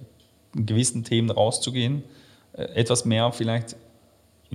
in 0.55 0.65
gewissen 0.65 1.03
Themen 1.03 1.31
rauszugehen, 1.31 2.03
äh, 2.53 2.63
etwas 2.63 3.05
mehr 3.05 3.31
vielleicht 3.31 3.75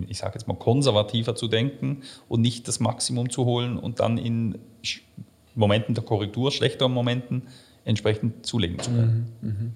ich 0.09 0.19
sage 0.19 0.35
jetzt 0.35 0.47
mal, 0.47 0.55
konservativer 0.55 1.35
zu 1.35 1.49
denken 1.49 2.03
und 2.29 2.41
nicht 2.41 2.69
das 2.69 2.81
Maximum 2.81 3.31
zu 3.31 3.45
holen 3.45 3.77
und 3.79 4.01
dann 4.01 4.19
in 4.19 4.59
Momenten 5.55 5.95
der 5.95 6.05
Korrektur, 6.05 6.53
schlechteren 6.53 6.93
Momenten, 6.93 7.43
entsprechend 7.85 8.47
zulegen 8.47 8.79
zu 8.79 8.91
können. 8.91 9.33
Mhm, 9.41 9.49
mhm. 9.49 9.73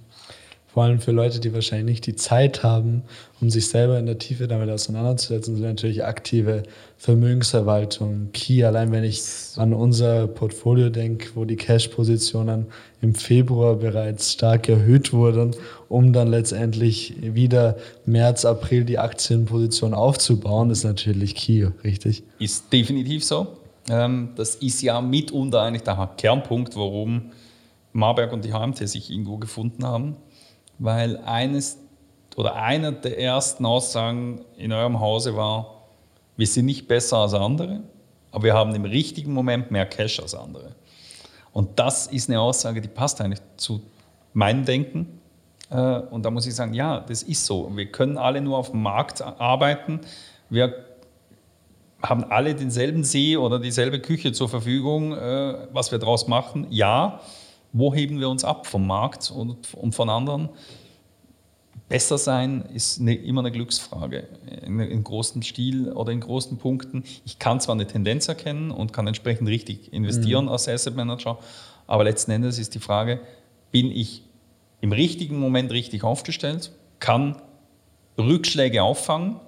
Vor 0.75 0.83
allem 0.83 0.99
für 0.99 1.13
Leute, 1.13 1.39
die 1.39 1.55
wahrscheinlich 1.55 1.87
nicht 1.87 2.07
die 2.07 2.17
Zeit 2.17 2.65
haben, 2.65 3.05
um 3.41 3.49
sich 3.49 3.69
selber 3.69 3.97
in 3.97 4.07
der 4.07 4.19
Tiefe 4.19 4.49
damit 4.49 4.69
auseinanderzusetzen, 4.69 5.55
sind 5.55 5.65
natürlich 5.65 6.05
aktive 6.05 6.65
Vermögensverwaltung 6.99 8.31
key. 8.33 8.65
Allein 8.65 8.91
wenn 8.91 9.05
ich 9.05 9.23
an 9.55 9.73
unser 9.73 10.27
Portfolio 10.27 10.91
denke, 10.91 11.29
wo 11.37 11.45
die 11.45 11.55
Cash-Positionen 11.55 12.67
im 13.03 13.15
Februar 13.15 13.77
bereits 13.77 14.33
stark 14.33 14.69
erhöht 14.69 15.13
wurden, 15.13 15.55
um 15.89 16.13
dann 16.13 16.27
letztendlich 16.27 17.15
wieder 17.21 17.77
März, 18.05 18.45
April 18.45 18.85
die 18.85 18.99
Aktienposition 18.99 19.95
aufzubauen, 19.95 20.71
ist 20.71 20.83
natürlich 20.83 21.37
key, 21.37 21.69
richtig? 21.85 22.25
Ist 22.41 22.73
definitiv 22.73 23.25
so. 23.25 23.47
Ähm, 23.89 24.31
das 24.35 24.57
ist 24.57 24.83
ja 24.83 25.01
mitunter 25.01 25.63
eigentlich 25.63 25.85
der 25.85 26.11
Kernpunkt, 26.17 26.75
warum 26.75 27.31
Marberg 27.93 28.33
und 28.33 28.45
die 28.45 28.53
HMT 28.53 28.89
sich 28.89 29.09
irgendwo 29.09 29.37
gefunden 29.37 29.85
haben 29.85 30.17
weil 30.79 31.19
eines 31.19 31.79
oder 32.37 32.57
einer 32.57 32.93
der 32.93 33.19
ersten 33.19 33.65
Aussagen 33.65 34.45
in 34.57 34.73
eurem 34.73 35.01
Hause 35.01 35.37
war, 35.37 35.85
wir 36.37 36.47
sind 36.47 36.67
nicht 36.67 36.89
besser 36.89 37.19
als 37.19 37.35
andere, 37.35 37.83
aber 38.33 38.45
wir 38.45 38.55
haben 38.55 38.75
im 38.75 38.85
richtigen 38.85 39.33
Moment 39.33 39.71
mehr 39.71 39.87
Cash 39.87 40.19
als 40.21 40.35
andere. 40.35 40.75
Und 41.53 41.79
das 41.79 42.09
ist 42.09 42.29
eine 42.29 42.41
Aussage, 42.41 42.81
die 42.81 42.89
passt 42.89 43.21
eigentlich 43.21 43.41
zu 43.57 43.81
meinem 44.33 44.65
Denken. 44.65 45.21
Äh, 45.71 45.77
und 45.77 46.25
da 46.25 46.31
muss 46.31 46.47
ich 46.47 46.55
sagen, 46.55 46.75
ja, 46.75 46.99
das 47.01 47.23
ist 47.23 47.47
so. 47.47 47.71
Wir 47.77 47.87
können 47.87 48.19
alle 48.19 48.41
nur 48.41 48.59
auf 48.59 48.73
dem 48.73 48.83
Markt 48.83 49.23
arbeiten. 49.23 50.01
Wir 50.51 50.75
haben 52.03 52.25
alle 52.25 52.57
denselben 52.57 53.05
See 53.05 53.37
oder 53.37 53.61
dieselbe 53.61 54.01
Küche 54.01 54.33
zur 54.33 54.49
Verfügung. 54.49 55.13
Äh, 55.13 55.69
was 55.73 55.93
wir 55.93 56.01
daraus 56.01 56.27
machen, 56.27 56.67
ja 56.71 57.21
wo 57.75 57.93
heben 57.93 58.21
wir 58.21 58.31
uns 58.31 58.45
ab 58.45 58.67
vom 58.67 58.87
Markt 58.87 59.31
und, 59.31 59.75
und 59.75 59.95
von 59.95 60.09
anderen? 60.09 60.49
Besser 61.89 62.17
sein 62.17 62.63
ist 62.73 63.01
eine, 63.01 63.15
immer 63.15 63.41
eine 63.41 63.51
Glücksfrage 63.51 64.29
in, 64.65 64.79
in 64.81 65.05
großem 65.05 65.43
Stil 65.43 65.93
oder 65.93 66.13
in 66.13 66.21
großen 66.21 66.57
Punkten. 66.57 67.03
Ich 67.27 67.39
kann 67.39 67.61
zwar 67.61 67.75
eine 67.75 67.87
Tendenz 67.87 68.29
erkennen 68.29 68.71
und 68.71 68.93
kann 68.93 69.07
entsprechend 69.07 69.49
richtig 69.49 69.93
investieren 69.93 70.47
mhm. 70.47 70.53
als 70.53 70.69
Asset 70.69 70.97
Manager, 70.97 71.39
aber 71.87 72.05
letzten 72.05 72.31
Endes 72.31 72.59
ist 72.59 72.75
die 72.75 72.79
Frage, 72.79 73.21
bin 73.71 73.91
ich 73.91 74.23
im 74.81 74.93
richtigen 74.93 75.39
Moment 75.39 75.73
richtig 75.73 76.05
aufgestellt, 76.05 76.71
kann 77.01 77.43
Rückschläge 78.17 78.85
auffangen 78.85 79.41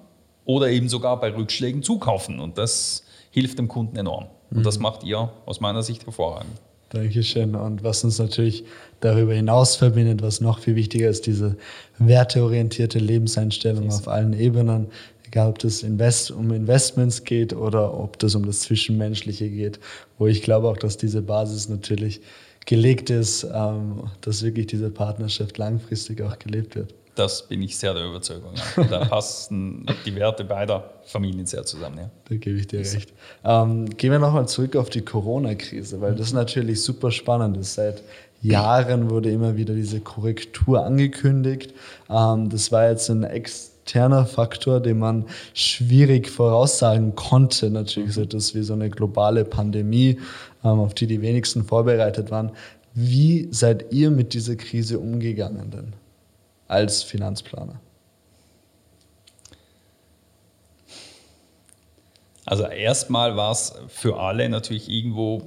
oder 0.43 0.69
eben 0.69 0.89
sogar 0.89 1.19
bei 1.19 1.33
Rückschlägen 1.33 1.81
zukaufen. 1.81 2.39
Und 2.41 2.57
das 2.57 3.05
hilft 3.31 3.57
dem 3.57 3.69
Kunden 3.69 3.95
enorm. 3.95 4.27
Und 4.51 4.65
das 4.65 4.77
mhm. 4.77 4.83
macht 4.83 5.03
ihr 5.03 5.31
aus 5.45 5.61
meiner 5.61 5.81
Sicht 5.81 6.05
hervorragend. 6.05 6.59
Dankeschön. 6.89 7.55
Und 7.55 7.83
was 7.83 8.03
uns 8.03 8.19
natürlich 8.19 8.63
darüber 9.01 9.33
hinaus 9.33 9.75
verbindet, 9.75 10.21
was 10.21 10.41
noch 10.41 10.59
viel 10.59 10.75
wichtiger 10.75 11.09
ist, 11.09 11.27
diese 11.27 11.57
werteorientierte 11.99 12.99
Lebenseinstellung 12.99 13.89
auf 13.89 14.07
allen 14.07 14.33
Ebenen, 14.33 14.87
egal 15.25 15.49
ob 15.49 15.59
das 15.59 15.83
Invest 15.83 16.31
um 16.31 16.51
Investments 16.51 17.23
geht 17.23 17.53
oder 17.53 17.93
ob 17.93 18.17
das 18.19 18.35
um 18.35 18.45
das 18.45 18.61
Zwischenmenschliche 18.61 19.49
geht, 19.49 19.79
wo 20.17 20.27
ich 20.27 20.41
glaube 20.41 20.69
auch, 20.69 20.77
dass 20.77 20.97
diese 20.97 21.21
Basis 21.21 21.67
natürlich 21.67 22.21
gelegt 22.65 23.09
ist, 23.09 23.45
ähm, 23.53 24.03
dass 24.21 24.43
wirklich 24.43 24.67
diese 24.67 24.89
Partnerschaft 24.89 25.57
langfristig 25.57 26.21
auch 26.21 26.39
gelebt 26.39 26.75
wird. 26.75 26.93
Das 27.17 27.41
bin 27.47 27.63
ich 27.63 27.75
sehr 27.75 27.95
der 27.95 28.05
Überzeugung. 28.05 28.53
Ja. 28.55 28.83
Da 28.89 29.05
passen 29.05 29.85
die 30.05 30.15
Werte 30.15 30.43
beider 30.43 30.93
Familien 31.03 31.47
sehr 31.47 31.65
zusammen. 31.65 31.97
Ja. 31.97 32.09
Da 32.29 32.35
gebe 32.35 32.59
ich 32.59 32.67
dir 32.67 32.79
recht. 32.79 33.11
Ähm, 33.43 33.89
gehen 33.89 34.11
wir 34.11 34.19
nochmal 34.19 34.47
zurück 34.47 34.75
auf 34.75 34.91
die 34.91 35.01
Corona-Krise, 35.01 35.99
weil 35.99 36.13
das 36.13 36.31
natürlich 36.31 36.83
super 36.83 37.09
spannend 37.09 37.57
ist. 37.57 37.73
Seit 37.73 38.03
Jahren 38.43 39.09
wurde 39.09 39.31
immer 39.31 39.57
wieder 39.57 39.73
diese 39.73 39.99
Korrektur 39.99 40.85
angekündigt. 40.85 41.73
Ähm, 42.07 42.49
das 42.49 42.71
war 42.71 42.87
jetzt 42.87 43.09
ein 43.09 43.23
externer 43.23 44.27
Faktor, 44.27 44.79
den 44.79 44.99
man 44.99 45.25
schwierig 45.55 46.29
voraussagen 46.29 47.15
konnte. 47.15 47.71
Natürlich 47.71 48.13
so 48.13 48.21
etwas 48.21 48.53
wie 48.53 48.61
so 48.61 48.73
eine 48.73 48.91
globale 48.91 49.43
Pandemie, 49.43 50.19
ähm, 50.63 50.79
auf 50.79 50.93
die 50.93 51.07
die 51.07 51.23
wenigsten 51.23 51.63
vorbereitet 51.63 52.29
waren. 52.29 52.51
Wie 52.93 53.47
seid 53.49 53.91
ihr 53.91 54.11
mit 54.11 54.35
dieser 54.35 54.55
Krise 54.55 54.99
umgegangen 54.99 55.71
denn? 55.71 55.93
Als 56.67 57.03
Finanzplaner? 57.03 57.79
Also 62.45 62.63
erstmal 62.63 63.35
war 63.35 63.51
es 63.51 63.73
für 63.89 64.19
alle 64.19 64.47
natürlich 64.47 64.89
irgendwo 64.89 65.43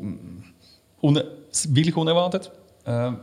un 1.01 1.23
wirklich 1.69 1.97
unerwartet. 1.97 2.53
Ähm, 2.85 3.21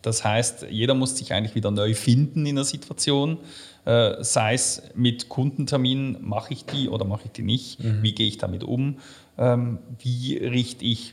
das 0.00 0.24
heißt, 0.24 0.66
jeder 0.70 0.94
muss 0.94 1.16
sich 1.16 1.32
eigentlich 1.32 1.54
wieder 1.54 1.70
neu 1.70 1.94
finden 1.94 2.46
in 2.46 2.56
der 2.56 2.64
Situation. 2.64 3.38
Äh, 3.84 4.22
sei 4.22 4.54
es 4.54 4.82
mit 4.94 5.28
Kundenterminen, 5.28 6.18
mache 6.20 6.54
ich 6.54 6.64
die 6.64 6.88
oder 6.88 7.04
mache 7.04 7.22
ich 7.26 7.32
die 7.32 7.42
nicht? 7.42 7.82
Mhm. 7.82 8.02
Wie 8.02 8.14
gehe 8.14 8.26
ich 8.26 8.38
damit 8.38 8.64
um? 8.64 8.98
Ähm, 9.36 9.78
wie 9.98 10.38
richte 10.38 10.84
ich 10.84 11.12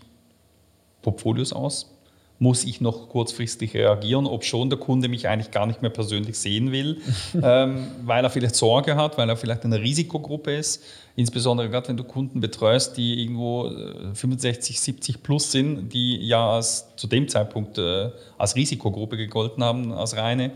Portfolios 1.02 1.52
aus? 1.52 1.94
Muss 2.42 2.64
ich 2.64 2.82
noch 2.82 3.08
kurzfristig 3.08 3.76
reagieren, 3.76 4.26
ob 4.26 4.44
schon 4.44 4.72
der 4.72 4.80
Kunde 4.80 5.08
mich 5.10 5.28
eigentlich 5.28 5.52
gar 5.52 5.68
nicht 5.68 5.84
mehr 5.84 5.92
persönlich 5.92 6.40
sehen 6.40 6.72
will, 6.72 7.00
ähm, 7.42 7.86
weil 8.04 8.24
er 8.24 8.32
vielleicht 8.32 8.56
Sorge 8.56 8.96
hat, 8.96 9.20
weil 9.20 9.30
er 9.30 9.38
vielleicht 9.38 9.64
in 9.64 9.72
einer 9.72 9.84
Risikogruppe 9.84 10.56
ist. 10.56 10.84
Insbesondere 11.16 11.70
gerade 11.70 11.90
wenn 11.90 11.98
du 11.98 12.04
Kunden 12.04 12.42
betreust, 12.42 12.98
die 12.98 13.22
irgendwo 13.22 13.70
65, 14.16 14.76
äh, 14.76 14.80
70 14.80 15.22
plus 15.22 15.52
sind, 15.52 15.94
die 15.94 16.18
ja 16.18 16.54
als, 16.56 16.96
zu 16.96 17.06
dem 17.06 17.28
Zeitpunkt 17.28 17.78
äh, 17.78 18.10
als 18.40 18.56
Risikogruppe 18.56 19.18
gegolten 19.18 19.64
haben, 19.64 19.92
als 19.94 20.18
reine. 20.18 20.52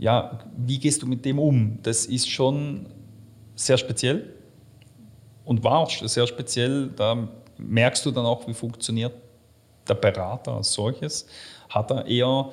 Ja, 0.00 0.40
wie 0.56 0.80
gehst 0.80 1.02
du 1.02 1.06
mit 1.06 1.24
dem 1.24 1.38
um? 1.38 1.78
Das 1.84 2.04
ist 2.06 2.28
schon 2.28 2.86
sehr 3.54 3.78
speziell 3.78 4.34
und 5.44 5.62
war 5.62 5.78
auch 5.78 5.90
sehr 5.90 6.26
speziell. 6.26 6.90
Da 6.96 7.28
merkst 7.58 8.04
du 8.04 8.10
dann 8.10 8.26
auch, 8.26 8.48
wie 8.48 8.54
funktioniert 8.54 9.12
der 9.88 9.94
Berater 9.94 10.52
als 10.52 10.72
solches? 10.72 11.26
Hat 11.68 11.90
er 11.90 12.06
eher 12.06 12.50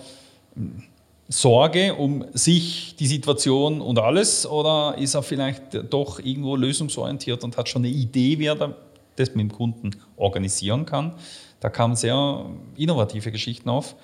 hm, 0.55 0.83
Sorge 1.27 1.95
um 1.95 2.23
sich, 2.33 2.95
die 2.97 3.07
Situation 3.07 3.81
und 3.81 3.97
alles 3.97 4.45
oder 4.45 4.95
ist 4.99 5.15
er 5.15 5.23
vielleicht 5.23 5.91
doch 5.91 6.19
irgendwo 6.19 6.55
lösungsorientiert 6.55 7.43
und 7.43 7.57
hat 7.57 7.67
schon 7.67 7.83
eine 7.83 7.91
Idee, 7.91 8.37
wie 8.37 8.45
er 8.45 8.75
das 9.15 9.29
mit 9.33 9.39
dem 9.39 9.51
Kunden 9.51 9.91
organisieren 10.17 10.85
kann? 10.85 11.13
Da 11.61 11.69
kamen 11.69 11.95
sehr 11.95 12.45
innovative 12.75 13.31
Geschichten 13.31 13.69
auf, 13.69 13.95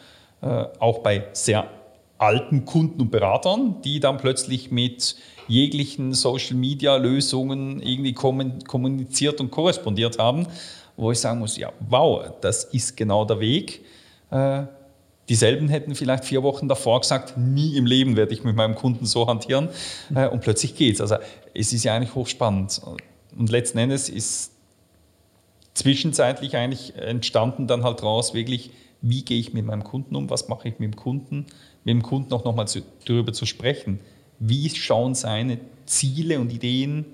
äh, 0.41 0.65
auch 0.79 0.99
bei 0.99 1.27
sehr 1.33 1.69
alten 2.17 2.65
Kunden 2.65 3.01
und 3.01 3.11
Beratern, 3.11 3.81
die 3.83 3.99
dann 3.99 4.17
plötzlich 4.17 4.71
mit 4.71 5.15
jeglichen 5.47 6.13
Social-Media-Lösungen 6.13 7.81
irgendwie 7.83 8.13
kommuniziert 8.13 9.39
und 9.39 9.51
korrespondiert 9.51 10.17
haben 10.17 10.47
wo 11.01 11.11
ich 11.11 11.19
sagen 11.19 11.39
muss, 11.39 11.57
ja, 11.57 11.73
wow, 11.89 12.31
das 12.41 12.63
ist 12.65 12.95
genau 12.95 13.25
der 13.25 13.39
Weg. 13.39 13.83
Äh, 14.29 14.63
dieselben 15.27 15.67
hätten 15.67 15.95
vielleicht 15.95 16.25
vier 16.25 16.43
Wochen 16.43 16.67
davor 16.67 17.01
gesagt, 17.01 17.37
nie 17.37 17.75
im 17.75 17.87
Leben 17.87 18.15
werde 18.15 18.33
ich 18.33 18.43
mit 18.43 18.55
meinem 18.55 18.75
Kunden 18.75 19.07
so 19.07 19.27
hantieren. 19.27 19.69
Äh, 20.13 20.27
und 20.27 20.41
plötzlich 20.41 20.75
geht 20.75 20.93
es. 20.93 21.01
Also 21.01 21.15
es 21.55 21.73
ist 21.73 21.83
ja 21.83 21.95
eigentlich 21.95 22.13
hochspannend. 22.13 22.81
Und 23.35 23.49
letzten 23.49 23.79
Endes 23.79 24.09
ist 24.09 24.51
zwischenzeitlich 25.73 26.55
eigentlich 26.55 26.95
entstanden 26.95 27.65
dann 27.65 27.83
halt 27.83 28.03
raus, 28.03 28.35
wirklich, 28.35 28.69
wie 29.01 29.23
gehe 29.25 29.39
ich 29.39 29.53
mit 29.53 29.65
meinem 29.65 29.83
Kunden 29.83 30.15
um, 30.15 30.29
was 30.29 30.49
mache 30.49 30.67
ich 30.67 30.77
mit 30.77 30.93
dem 30.93 30.95
Kunden, 30.95 31.47
mit 31.83 31.95
dem 31.95 32.03
Kunden 32.03 32.31
auch 32.31 32.43
nochmal 32.43 32.67
darüber 33.07 33.33
zu 33.33 33.47
sprechen. 33.47 34.01
Wie 34.37 34.69
schauen 34.69 35.15
seine 35.15 35.57
Ziele 35.87 36.39
und 36.39 36.53
Ideen 36.53 37.05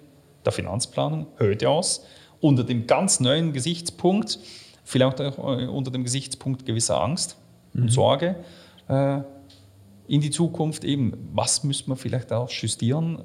der 0.43 0.51
Finanzplanung 0.51 1.27
heute 1.39 1.69
aus? 1.69 2.03
Unter 2.41 2.63
dem 2.63 2.87
ganz 2.87 3.19
neuen 3.19 3.53
Gesichtspunkt, 3.53 4.39
vielleicht 4.83 5.21
auch 5.21 5.59
äh, 5.59 5.65
unter 5.67 5.91
dem 5.91 6.03
Gesichtspunkt 6.03 6.65
gewisser 6.65 7.01
Angst 7.01 7.37
mhm. 7.73 7.83
und 7.83 7.89
Sorge 7.89 8.35
äh, 8.87 9.19
in 10.07 10.21
die 10.21 10.31
Zukunft 10.31 10.83
eben, 10.83 11.13
was 11.33 11.63
müssen 11.63 11.89
wir 11.89 11.95
vielleicht 11.95 12.31
auch 12.31 12.49
justieren? 12.49 13.21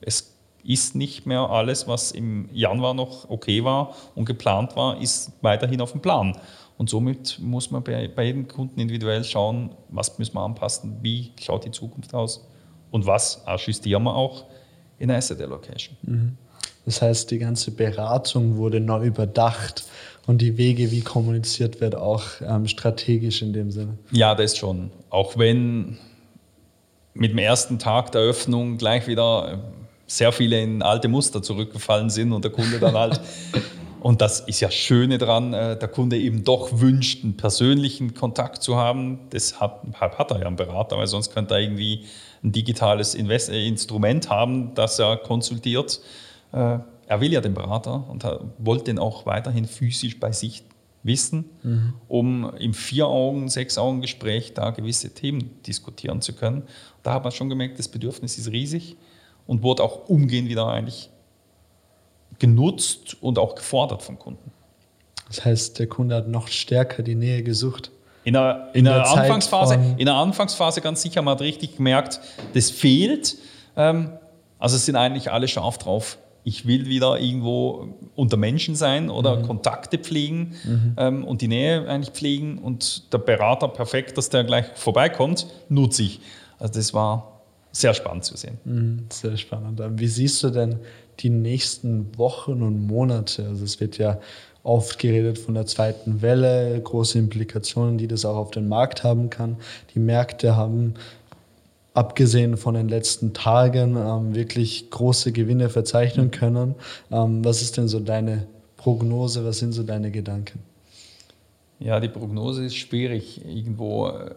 Es 0.00 0.36
ist 0.62 0.94
nicht 0.94 1.26
mehr 1.26 1.48
alles, 1.48 1.88
was 1.88 2.10
im 2.12 2.48
Januar 2.52 2.92
noch 2.92 3.30
okay 3.30 3.64
war 3.64 3.94
und 4.14 4.24
geplant 4.26 4.76
war, 4.76 5.00
ist 5.00 5.32
weiterhin 5.40 5.80
auf 5.80 5.92
dem 5.92 6.02
Plan. 6.02 6.36
Und 6.76 6.90
somit 6.90 7.38
muss 7.40 7.70
man 7.70 7.82
bei, 7.82 8.08
bei 8.08 8.24
jedem 8.24 8.48
Kunden 8.48 8.78
individuell 8.78 9.24
schauen, 9.24 9.70
was 9.88 10.18
müssen 10.18 10.34
wir 10.34 10.42
anpassen, 10.42 10.98
wie 11.00 11.32
schaut 11.40 11.64
die 11.64 11.70
Zukunft 11.70 12.14
aus 12.14 12.46
und 12.90 13.06
was 13.06 13.44
justieren 13.64 14.02
wir 14.02 14.14
auch 14.14 14.44
in 14.98 15.10
Asset 15.10 15.40
Allocation. 15.40 15.96
Mhm. 16.02 16.36
Das 16.86 17.02
heißt, 17.02 17.30
die 17.30 17.38
ganze 17.38 17.72
Beratung 17.72 18.56
wurde 18.56 18.80
neu 18.80 19.06
überdacht 19.06 19.84
und 20.26 20.40
die 20.40 20.56
Wege, 20.56 20.90
wie 20.90 21.02
kommuniziert 21.02 21.80
wird, 21.80 21.94
auch 21.94 22.24
ähm, 22.40 22.66
strategisch 22.66 23.42
in 23.42 23.52
dem 23.52 23.70
Sinne. 23.70 23.98
Ja, 24.10 24.34
das 24.34 24.56
schon. 24.56 24.90
Auch 25.10 25.36
wenn 25.36 25.98
mit 27.12 27.32
dem 27.32 27.38
ersten 27.38 27.78
Tag 27.78 28.12
der 28.12 28.22
Öffnung 28.22 28.78
gleich 28.78 29.06
wieder 29.06 29.64
sehr 30.06 30.32
viele 30.32 30.60
in 30.62 30.82
alte 30.82 31.08
Muster 31.08 31.42
zurückgefallen 31.42 32.08
sind 32.08 32.32
und 32.32 32.44
der 32.44 32.52
Kunde 32.52 32.78
dann 32.78 32.94
halt 32.94 33.20
Und 34.06 34.20
das 34.20 34.38
ist 34.38 34.60
ja 34.60 34.70
Schöne 34.70 35.18
dran, 35.18 35.52
äh, 35.52 35.76
der 35.76 35.88
Kunde 35.88 36.16
eben 36.16 36.44
doch 36.44 36.78
wünscht, 36.78 37.24
einen 37.24 37.36
persönlichen 37.36 38.14
Kontakt 38.14 38.62
zu 38.62 38.76
haben. 38.76 39.18
Deshalb 39.32 39.80
hat 39.98 40.30
er 40.30 40.38
ja 40.38 40.46
einen 40.46 40.54
Berater, 40.54 40.96
weil 40.96 41.08
sonst 41.08 41.34
könnte 41.34 41.54
er 41.54 41.60
irgendwie 41.60 42.04
ein 42.44 42.52
digitales 42.52 43.16
Invest 43.16 43.48
äh, 43.48 43.66
Instrument 43.66 44.30
haben, 44.30 44.74
das 44.76 45.00
er 45.00 45.16
konsultiert. 45.16 46.00
Äh, 46.56 46.78
er 47.08 47.20
will 47.20 47.32
ja 47.32 47.40
den 47.40 47.54
Berater 47.54 48.08
und 48.08 48.26
wollte 48.58 48.84
den 48.84 48.98
auch 48.98 49.26
weiterhin 49.26 49.66
physisch 49.66 50.18
bei 50.18 50.32
sich 50.32 50.64
wissen, 51.04 51.44
mhm. 51.62 51.94
um 52.08 52.52
im 52.58 52.74
Vier-Augen-, 52.74 53.48
Sechs-Augen-Gespräch 53.48 54.54
da 54.54 54.70
gewisse 54.70 55.14
Themen 55.14 55.62
diskutieren 55.62 56.20
zu 56.20 56.32
können. 56.32 56.64
Da 57.04 57.14
hat 57.14 57.22
man 57.22 57.32
schon 57.32 57.48
gemerkt, 57.48 57.78
das 57.78 57.86
Bedürfnis 57.86 58.38
ist 58.38 58.50
riesig 58.50 58.96
und 59.46 59.62
wurde 59.62 59.84
auch 59.84 60.08
umgehend 60.08 60.48
wieder 60.48 60.66
eigentlich 60.66 61.10
genutzt 62.40 63.16
und 63.22 63.38
auch 63.38 63.54
gefordert 63.54 64.02
vom 64.02 64.18
Kunden. 64.18 64.50
Das 65.28 65.44
heißt, 65.44 65.78
der 65.78 65.86
Kunde 65.86 66.16
hat 66.16 66.28
noch 66.28 66.48
stärker 66.48 67.02
die 67.02 67.14
Nähe 67.14 67.42
gesucht. 67.42 67.92
In 68.24 68.32
der, 68.32 68.70
in, 68.72 68.80
in 68.80 68.84
der, 68.86 68.94
der 68.94 69.10
Anfangsphase, 69.10 69.74
in 69.96 70.06
der 70.06 70.14
Anfangsphase 70.14 70.80
ganz 70.80 71.02
sicher, 71.02 71.22
man 71.22 71.32
hat 71.32 71.40
richtig 71.40 71.76
gemerkt, 71.76 72.20
das 72.54 72.70
fehlt. 72.70 73.36
Ähm, 73.76 74.10
also 74.58 74.74
es 74.74 74.86
sind 74.86 74.96
eigentlich 74.96 75.30
alle 75.30 75.46
scharf 75.46 75.78
drauf. 75.78 76.18
Ich 76.48 76.64
will 76.64 76.86
wieder 76.86 77.18
irgendwo 77.18 77.88
unter 78.14 78.36
Menschen 78.36 78.76
sein 78.76 79.10
oder 79.10 79.34
mhm. 79.34 79.46
Kontakte 79.48 79.98
pflegen 79.98 80.54
mhm. 80.64 80.94
ähm, 80.96 81.24
und 81.24 81.42
die 81.42 81.48
Nähe 81.48 81.88
eigentlich 81.88 82.14
pflegen 82.14 82.58
und 82.58 83.12
der 83.12 83.18
Berater 83.18 83.66
perfekt, 83.66 84.16
dass 84.16 84.30
der 84.30 84.44
gleich 84.44 84.66
vorbeikommt, 84.76 85.48
nutze 85.68 86.04
ich. 86.04 86.20
Also 86.60 86.74
das 86.74 86.94
war 86.94 87.40
sehr 87.72 87.94
spannend 87.94 88.24
zu 88.24 88.36
sehen. 88.36 88.58
Mhm, 88.64 89.06
sehr 89.10 89.36
spannend. 89.36 89.82
Wie 89.98 90.06
siehst 90.06 90.40
du 90.44 90.50
denn 90.50 90.76
die 91.18 91.30
nächsten 91.30 92.16
Wochen 92.16 92.62
und 92.62 92.86
Monate? 92.86 93.48
Also 93.48 93.64
es 93.64 93.80
wird 93.80 93.98
ja 93.98 94.20
oft 94.62 95.00
geredet 95.00 95.38
von 95.38 95.54
der 95.54 95.66
zweiten 95.66 96.22
Welle, 96.22 96.80
große 96.80 97.18
Implikationen, 97.18 97.98
die 97.98 98.06
das 98.06 98.24
auch 98.24 98.36
auf 98.36 98.52
den 98.52 98.68
Markt 98.68 99.02
haben 99.02 99.30
kann. 99.30 99.56
Die 99.96 99.98
Märkte 99.98 100.54
haben 100.54 100.94
abgesehen 101.96 102.56
von 102.56 102.74
den 102.74 102.88
letzten 102.88 103.32
Tagen 103.32 103.96
ähm, 103.96 104.34
wirklich 104.34 104.90
große 104.90 105.32
Gewinne 105.32 105.70
verzeichnen 105.70 106.30
können. 106.30 106.74
Ähm, 107.10 107.44
was 107.44 107.62
ist 107.62 107.76
denn 107.76 107.88
so 107.88 108.00
deine 108.00 108.46
Prognose? 108.76 109.44
Was 109.44 109.58
sind 109.58 109.72
so 109.72 109.82
deine 109.82 110.10
Gedanken? 110.10 110.60
Ja, 111.78 111.98
die 111.98 112.08
Prognose 112.08 112.64
ist 112.64 112.76
schwierig 112.76 113.42
irgendwo 113.44 114.08
äh, 114.08 114.34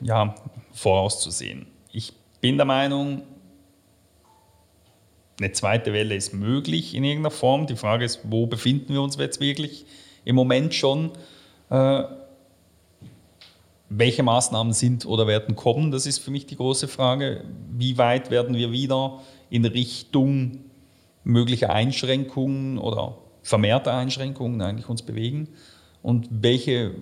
ja, 0.00 0.34
vorauszusehen. 0.72 1.66
Ich 1.92 2.12
bin 2.40 2.56
der 2.56 2.66
Meinung, 2.66 3.22
eine 5.38 5.52
zweite 5.52 5.92
Welle 5.92 6.14
ist 6.16 6.32
möglich 6.32 6.94
in 6.94 7.04
irgendeiner 7.04 7.30
Form. 7.30 7.66
Die 7.66 7.76
Frage 7.76 8.04
ist, 8.04 8.20
wo 8.24 8.46
befinden 8.46 8.94
wir 8.94 9.02
uns 9.02 9.16
jetzt 9.16 9.40
wirklich 9.40 9.84
im 10.24 10.34
Moment 10.34 10.74
schon? 10.74 11.10
Äh, 11.70 12.04
welche 13.88 14.22
Maßnahmen 14.22 14.72
sind 14.72 15.06
oder 15.06 15.26
werden 15.26 15.56
kommen? 15.56 15.90
Das 15.90 16.06
ist 16.06 16.18
für 16.18 16.30
mich 16.30 16.46
die 16.46 16.56
große 16.56 16.88
Frage. 16.88 17.44
Wie 17.70 17.96
weit 17.96 18.30
werden 18.30 18.56
wir 18.56 18.70
wieder 18.70 19.20
in 19.50 19.64
Richtung 19.64 20.64
möglicher 21.24 21.70
Einschränkungen 21.70 22.78
oder 22.78 23.18
vermehrter 23.42 23.94
Einschränkungen 23.94 24.60
eigentlich 24.60 24.88
uns 24.88 25.02
bewegen? 25.02 25.48
Und 26.02 26.28
welche, 26.30 26.94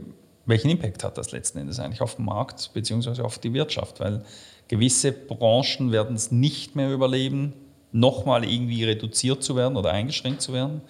welchen 0.47 0.71
Impact 0.71 1.03
hat 1.03 1.19
das 1.19 1.33
letzten 1.33 1.59
Endes 1.59 1.81
eigentlich 1.81 2.01
auf 2.01 2.17
den 2.17 2.25
Markt 2.25 2.71
bzw. 2.73 3.23
auf 3.23 3.39
die 3.39 3.53
Wirtschaft? 3.53 3.99
Weil 3.99 4.23
gewisse 4.69 5.13
Branchen 5.13 5.91
werden 5.91 6.15
es 6.15 6.31
nicht 6.31 6.77
mehr 6.77 6.93
überleben, 6.93 7.53
nochmal 7.91 8.45
irgendwie 8.45 8.85
reduziert 8.85 9.43
zu 9.43 9.57
werden 9.57 9.77
oder 9.77 9.91
eingeschränkt 9.91 10.41
zu 10.41 10.53
werden. 10.53 10.83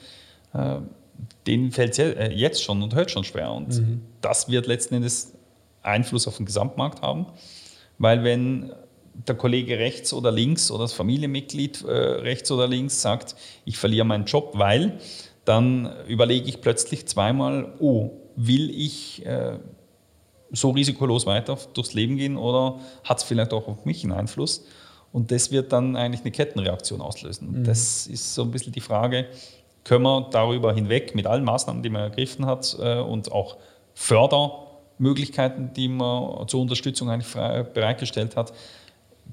Äh, 0.52 0.76
denen 1.46 1.72
fällt 1.72 1.92
es 1.92 1.98
äh, 1.98 2.32
jetzt 2.32 2.62
schon 2.62 2.82
und 2.82 2.94
heute 2.94 3.08
schon 3.10 3.24
schwer. 3.24 3.50
Und 3.52 3.68
mhm. 3.68 4.02
das 4.20 4.48
wird 4.48 4.66
letzten 4.66 4.96
Endes 4.96 5.35
Einfluss 5.86 6.26
auf 6.28 6.36
den 6.36 6.46
Gesamtmarkt 6.46 7.02
haben. 7.02 7.26
Weil 7.98 8.24
wenn 8.24 8.72
der 9.26 9.34
Kollege 9.34 9.78
rechts 9.78 10.12
oder 10.12 10.30
links 10.30 10.70
oder 10.70 10.84
das 10.84 10.92
Familienmitglied 10.92 11.84
äh, 11.84 11.90
rechts 11.90 12.50
oder 12.50 12.66
links 12.66 13.00
sagt, 13.00 13.34
ich 13.64 13.78
verliere 13.78 14.04
meinen 14.04 14.26
Job, 14.26 14.52
weil, 14.54 14.98
dann 15.44 15.90
überlege 16.06 16.48
ich 16.48 16.60
plötzlich 16.60 17.06
zweimal, 17.06 17.74
oh, 17.78 18.10
will 18.34 18.68
ich 18.70 19.24
äh, 19.24 19.58
so 20.50 20.70
risikolos 20.70 21.24
weiter 21.26 21.56
durchs 21.72 21.94
Leben 21.94 22.16
gehen 22.16 22.36
oder 22.36 22.78
hat 23.04 23.18
es 23.18 23.24
vielleicht 23.24 23.52
auch 23.52 23.68
auf 23.68 23.84
mich 23.84 24.04
einen 24.04 24.12
Einfluss? 24.12 24.66
Und 25.12 25.30
das 25.30 25.50
wird 25.50 25.72
dann 25.72 25.96
eigentlich 25.96 26.20
eine 26.20 26.30
Kettenreaktion 26.30 27.00
auslösen. 27.00 27.60
Mhm. 27.60 27.64
Das 27.64 28.06
ist 28.06 28.34
so 28.34 28.42
ein 28.42 28.50
bisschen 28.50 28.72
die 28.72 28.80
Frage, 28.80 29.26
können 29.84 30.02
wir 30.02 30.28
darüber 30.30 30.74
hinweg 30.74 31.14
mit 31.14 31.26
allen 31.26 31.44
Maßnahmen, 31.44 31.82
die 31.82 31.88
man 31.88 32.02
ergriffen 32.02 32.44
hat 32.44 32.76
äh, 32.80 32.98
und 32.98 33.30
auch 33.32 33.56
Fördermöglichkeiten, 34.96 35.72
die 35.74 35.88
man 35.88 36.48
zur 36.48 36.60
Unterstützung 36.60 37.10
eigentlich 37.10 37.32
bereitgestellt 37.32 38.36
hat, 38.36 38.52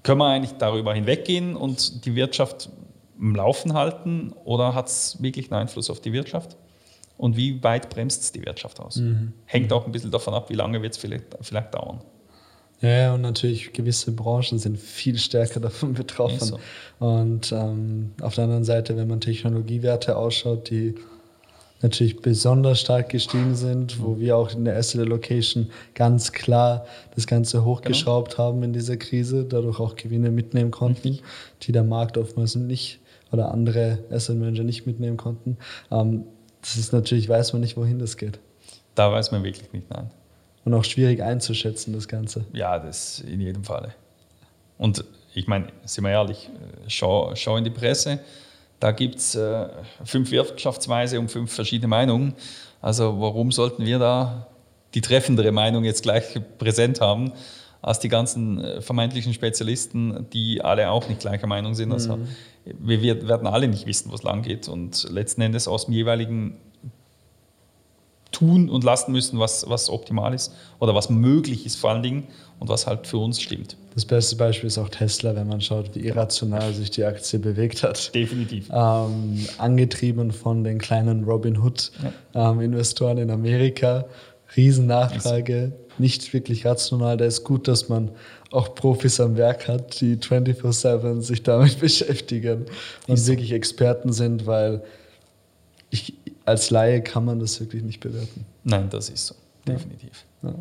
können 0.03 0.19
wir 0.19 0.27
eigentlich 0.27 0.57
darüber 0.57 0.93
hinweggehen 0.93 1.55
und 1.55 2.05
die 2.05 2.15
Wirtschaft 2.15 2.69
im 3.19 3.35
Laufen 3.35 3.73
halten 3.73 4.33
oder 4.43 4.73
hat 4.73 4.87
es 4.87 5.21
wirklich 5.21 5.51
einen 5.51 5.61
Einfluss 5.61 5.89
auf 5.89 6.01
die 6.01 6.13
Wirtschaft? 6.13 6.57
Und 7.17 7.37
wie 7.37 7.63
weit 7.63 7.89
bremst 7.89 8.23
es 8.23 8.31
die 8.31 8.43
Wirtschaft 8.43 8.79
aus? 8.79 8.97
Mhm. 8.97 9.33
Hängt 9.45 9.71
auch 9.71 9.85
ein 9.85 9.91
bisschen 9.91 10.11
davon 10.11 10.33
ab, 10.33 10.49
wie 10.49 10.55
lange 10.55 10.81
wird 10.81 10.93
es 10.93 10.97
vielleicht, 10.97 11.25
vielleicht 11.41 11.73
dauern. 11.73 12.01
Ja, 12.81 13.13
und 13.13 13.21
natürlich 13.21 13.71
gewisse 13.71 14.11
Branchen 14.11 14.59
sind 14.59 14.77
viel 14.77 15.17
stärker 15.17 15.59
davon 15.61 15.93
betroffen. 15.93 16.39
So. 16.39 16.59
Und 16.99 17.51
ähm, 17.51 18.11
auf 18.21 18.35
der 18.35 18.45
anderen 18.45 18.65
Seite, 18.65 18.97
wenn 18.97 19.07
man 19.07 19.21
Technologiewerte 19.21 20.17
ausschaut, 20.17 20.69
die 20.69 20.95
natürlich 21.83 22.21
besonders 22.21 22.79
stark 22.79 23.09
gestiegen 23.09 23.55
sind, 23.55 24.01
wo 24.01 24.15
mhm. 24.15 24.19
wir 24.19 24.37
auch 24.37 24.51
in 24.53 24.65
der 24.65 24.77
Asset 24.77 25.07
Location 25.07 25.69
ganz 25.93 26.31
klar 26.31 26.85
das 27.15 27.27
Ganze 27.27 27.63
hochgeschraubt 27.63 28.31
genau. 28.31 28.43
haben 28.43 28.63
in 28.63 28.73
dieser 28.73 28.97
Krise, 28.97 29.45
dadurch 29.45 29.79
auch 29.79 29.95
Gewinne 29.95 30.31
mitnehmen 30.31 30.71
konnten, 30.71 31.09
Richtig. 31.09 31.23
die 31.63 31.71
der 31.71 31.83
Markt 31.83 32.17
oftmals 32.17 32.55
nicht 32.55 32.99
oder 33.31 33.51
andere 33.51 33.99
Asset 34.09 34.37
Manager 34.37 34.63
nicht 34.63 34.87
mitnehmen 34.87 35.17
konnten. 35.17 35.57
Ähm, 35.91 36.23
das 36.61 36.77
ist 36.77 36.93
natürlich, 36.93 37.29
weiß 37.29 37.53
man 37.53 37.61
nicht, 37.61 37.77
wohin 37.77 37.99
das 37.99 38.17
geht. 38.17 38.39
Da 38.95 39.11
weiß 39.11 39.31
man 39.31 39.43
wirklich 39.43 39.71
nicht, 39.73 39.89
nein 39.89 40.09
und 40.65 40.73
auch 40.73 40.83
schwierig 40.83 41.21
einzuschätzen, 41.21 41.93
das 41.93 42.07
Ganze. 42.07 42.45
Ja, 42.53 42.79
das 42.79 43.19
in 43.19 43.41
jedem 43.41 43.63
Falle. 43.63 43.93
Und 44.77 45.03
ich 45.33 45.47
meine, 45.47 45.67
sind 45.85 46.03
wir 46.03 46.11
ehrlich, 46.11 46.49
schau, 46.87 47.35
schau 47.35 47.57
in 47.57 47.63
die 47.63 47.69
Presse, 47.69 48.19
da 48.83 48.91
gibt 48.91 49.15
es 49.15 49.33
äh, 49.33 49.69
fünf 50.03 50.29
Wirtschaftsweise 50.31 51.17
und 51.17 51.31
fünf 51.31 51.53
verschiedene 51.53 51.87
Meinungen. 51.87 52.33
Also 52.81 53.17
warum 53.17 53.53
sollten 53.53 53.85
wir 53.85 53.97
da 53.97 54.47
die 54.93 54.99
treffendere 54.99 55.53
Meinung 55.53 55.85
jetzt 55.85 56.03
gleich 56.03 56.37
präsent 56.57 56.99
haben, 56.99 57.31
als 57.81 57.99
die 57.99 58.09
ganzen 58.09 58.61
äh, 58.61 58.81
vermeintlichen 58.81 59.33
Spezialisten, 59.33 60.27
die 60.33 60.61
alle 60.61 60.89
auch 60.89 61.07
nicht 61.07 61.21
gleicher 61.21 61.47
Meinung 61.47 61.75
sind. 61.75 61.93
Also 61.93 62.17
mhm. 62.17 62.27
wir, 62.65 63.01
wir 63.01 63.25
werden 63.29 63.47
alle 63.47 63.69
nicht 63.69 63.87
wissen, 63.87 64.11
wo 64.11 64.15
es 64.15 64.23
lang 64.23 64.41
geht. 64.41 64.67
Und 64.67 65.09
letzten 65.09 65.43
Endes 65.43 65.69
aus 65.69 65.85
dem 65.85 65.93
jeweiligen 65.93 66.57
tun 68.33 68.69
und 68.69 68.83
lassen 68.83 69.13
müssen, 69.13 69.39
was, 69.39 69.69
was 69.69 69.89
optimal 69.89 70.33
ist 70.33 70.53
oder 70.79 70.93
was 70.93 71.09
möglich 71.09 71.65
ist 71.65 71.77
vor 71.77 71.91
allen 71.91 72.03
Dingen 72.03 72.27
und 72.59 72.67
was 72.67 72.85
halt 72.87 73.07
für 73.07 73.17
uns 73.17 73.41
stimmt. 73.41 73.77
Das 73.93 74.05
beste 74.05 74.35
Beispiel 74.35 74.67
ist 74.67 74.77
auch 74.77 74.89
Tesla, 74.89 75.35
wenn 75.35 75.47
man 75.47 75.61
schaut, 75.61 75.95
wie 75.95 75.99
irrational 75.99 76.73
sich 76.73 76.91
die 76.91 77.03
Aktie 77.03 77.39
bewegt 77.39 77.83
hat. 77.83 78.13
Definitiv. 78.13 78.69
Ähm, 78.71 79.45
angetrieben 79.57 80.31
von 80.31 80.63
den 80.63 80.79
kleinen 80.79 81.23
Robin 81.23 81.57
Hood-Investoren 81.57 83.17
ja. 83.17 83.23
ähm, 83.23 83.29
in 83.29 83.33
Amerika. 83.33 84.05
Riesennachfrage, 84.55 85.71
nicht 85.97 86.33
wirklich 86.33 86.65
rational. 86.65 87.17
Da 87.17 87.25
ist 87.25 87.43
gut, 87.43 87.67
dass 87.67 87.89
man 87.89 88.11
auch 88.51 88.75
Profis 88.75 89.19
am 89.19 89.35
Werk 89.35 89.67
hat, 89.67 89.99
die 90.01 90.17
24-7 90.17 91.21
sich 91.21 91.43
damit 91.43 91.79
beschäftigen 91.81 92.65
und 93.07 93.27
wirklich 93.27 93.51
Experten 93.51 94.13
sind, 94.13 94.45
weil 94.45 94.83
ich, 95.89 96.13
als 96.45 96.69
Laie 96.69 97.01
kann 97.01 97.25
man 97.25 97.39
das 97.39 97.59
wirklich 97.59 97.83
nicht 97.83 97.99
bewerten. 97.99 98.45
Nein, 98.63 98.89
das 98.89 99.09
ist 99.09 99.27
so, 99.27 99.35
definitiv. 99.67 100.25
Ja. 100.41 100.55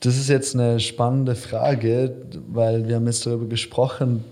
Das 0.00 0.16
ist 0.18 0.28
jetzt 0.28 0.54
eine 0.54 0.80
spannende 0.80 1.34
Frage, 1.34 2.14
weil 2.48 2.86
wir 2.86 2.96
haben 2.96 3.06
jetzt 3.06 3.24
darüber 3.24 3.46
gesprochen, 3.46 4.22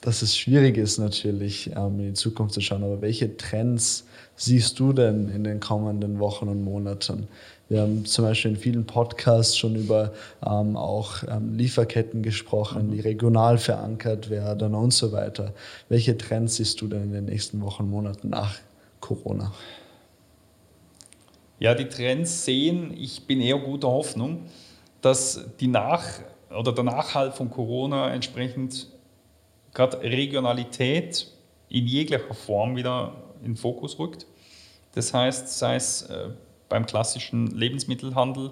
dass 0.00 0.22
es 0.22 0.36
schwierig 0.36 0.76
ist 0.76 0.98
natürlich 0.98 1.70
ähm, 1.74 1.98
in 1.98 2.06
die 2.08 2.12
Zukunft 2.12 2.54
zu 2.54 2.60
schauen. 2.60 2.84
Aber 2.84 3.00
welche 3.00 3.36
Trends 3.36 4.04
siehst 4.36 4.78
du 4.78 4.92
denn 4.92 5.28
in 5.28 5.44
den 5.44 5.60
kommenden 5.60 6.18
Wochen 6.18 6.48
und 6.48 6.62
Monaten? 6.62 7.28
Wir 7.68 7.80
haben 7.80 8.04
zum 8.04 8.26
Beispiel 8.26 8.52
in 8.52 8.56
vielen 8.58 8.86
Podcasts 8.86 9.56
schon 9.56 9.74
über 9.76 10.12
ähm, 10.44 10.76
auch 10.76 11.22
ähm, 11.28 11.56
Lieferketten 11.56 12.22
gesprochen, 12.22 12.90
die 12.90 13.00
regional 13.00 13.56
verankert 13.56 14.28
werden 14.28 14.74
und 14.74 14.92
so 14.92 15.12
weiter. 15.12 15.54
Welche 15.88 16.16
Trends 16.18 16.56
siehst 16.56 16.80
du 16.80 16.88
denn 16.88 17.04
in 17.04 17.12
den 17.12 17.24
nächsten 17.24 17.62
Wochen, 17.62 17.88
Monaten 17.88 18.28
nach 18.28 18.58
Corona? 19.00 19.52
Ja, 21.58 21.74
die 21.74 21.88
Trends 21.88 22.44
sehen, 22.44 22.94
ich 22.98 23.26
bin 23.26 23.40
eher 23.40 23.58
guter 23.58 23.88
Hoffnung, 23.88 24.42
dass 25.00 25.40
die 25.60 25.68
Nach- 25.68 26.20
oder 26.50 26.72
der 26.72 26.84
Nachhalt 26.84 27.34
von 27.34 27.48
Corona 27.48 28.12
entsprechend 28.12 28.88
gerade 29.72 30.00
Regionalität 30.02 31.28
in 31.68 31.86
jeglicher 31.86 32.34
Form 32.34 32.76
wieder 32.76 33.14
in 33.40 33.52
den 33.52 33.56
Fokus 33.56 33.98
rückt. 33.98 34.26
Das 34.94 35.12
heißt, 35.12 35.58
sei 35.58 35.76
es 35.76 36.02
äh, 36.02 36.28
beim 36.74 36.86
klassischen 36.86 37.46
Lebensmittelhandel, 37.56 38.50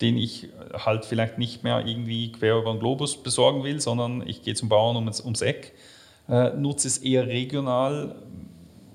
den 0.00 0.18
ich 0.18 0.48
halt 0.72 1.04
vielleicht 1.04 1.38
nicht 1.38 1.62
mehr 1.62 1.86
irgendwie 1.86 2.32
quer 2.32 2.56
über 2.58 2.72
den 2.72 2.80
Globus 2.80 3.22
besorgen 3.22 3.62
will, 3.62 3.80
sondern 3.80 4.26
ich 4.26 4.42
gehe 4.42 4.54
zum 4.54 4.68
Bauern 4.68 4.96
ums, 4.96 5.20
ums 5.20 5.42
Eck, 5.42 5.72
äh, 6.28 6.50
nutze 6.56 6.88
es 6.88 6.98
eher 6.98 7.28
regional, 7.28 8.16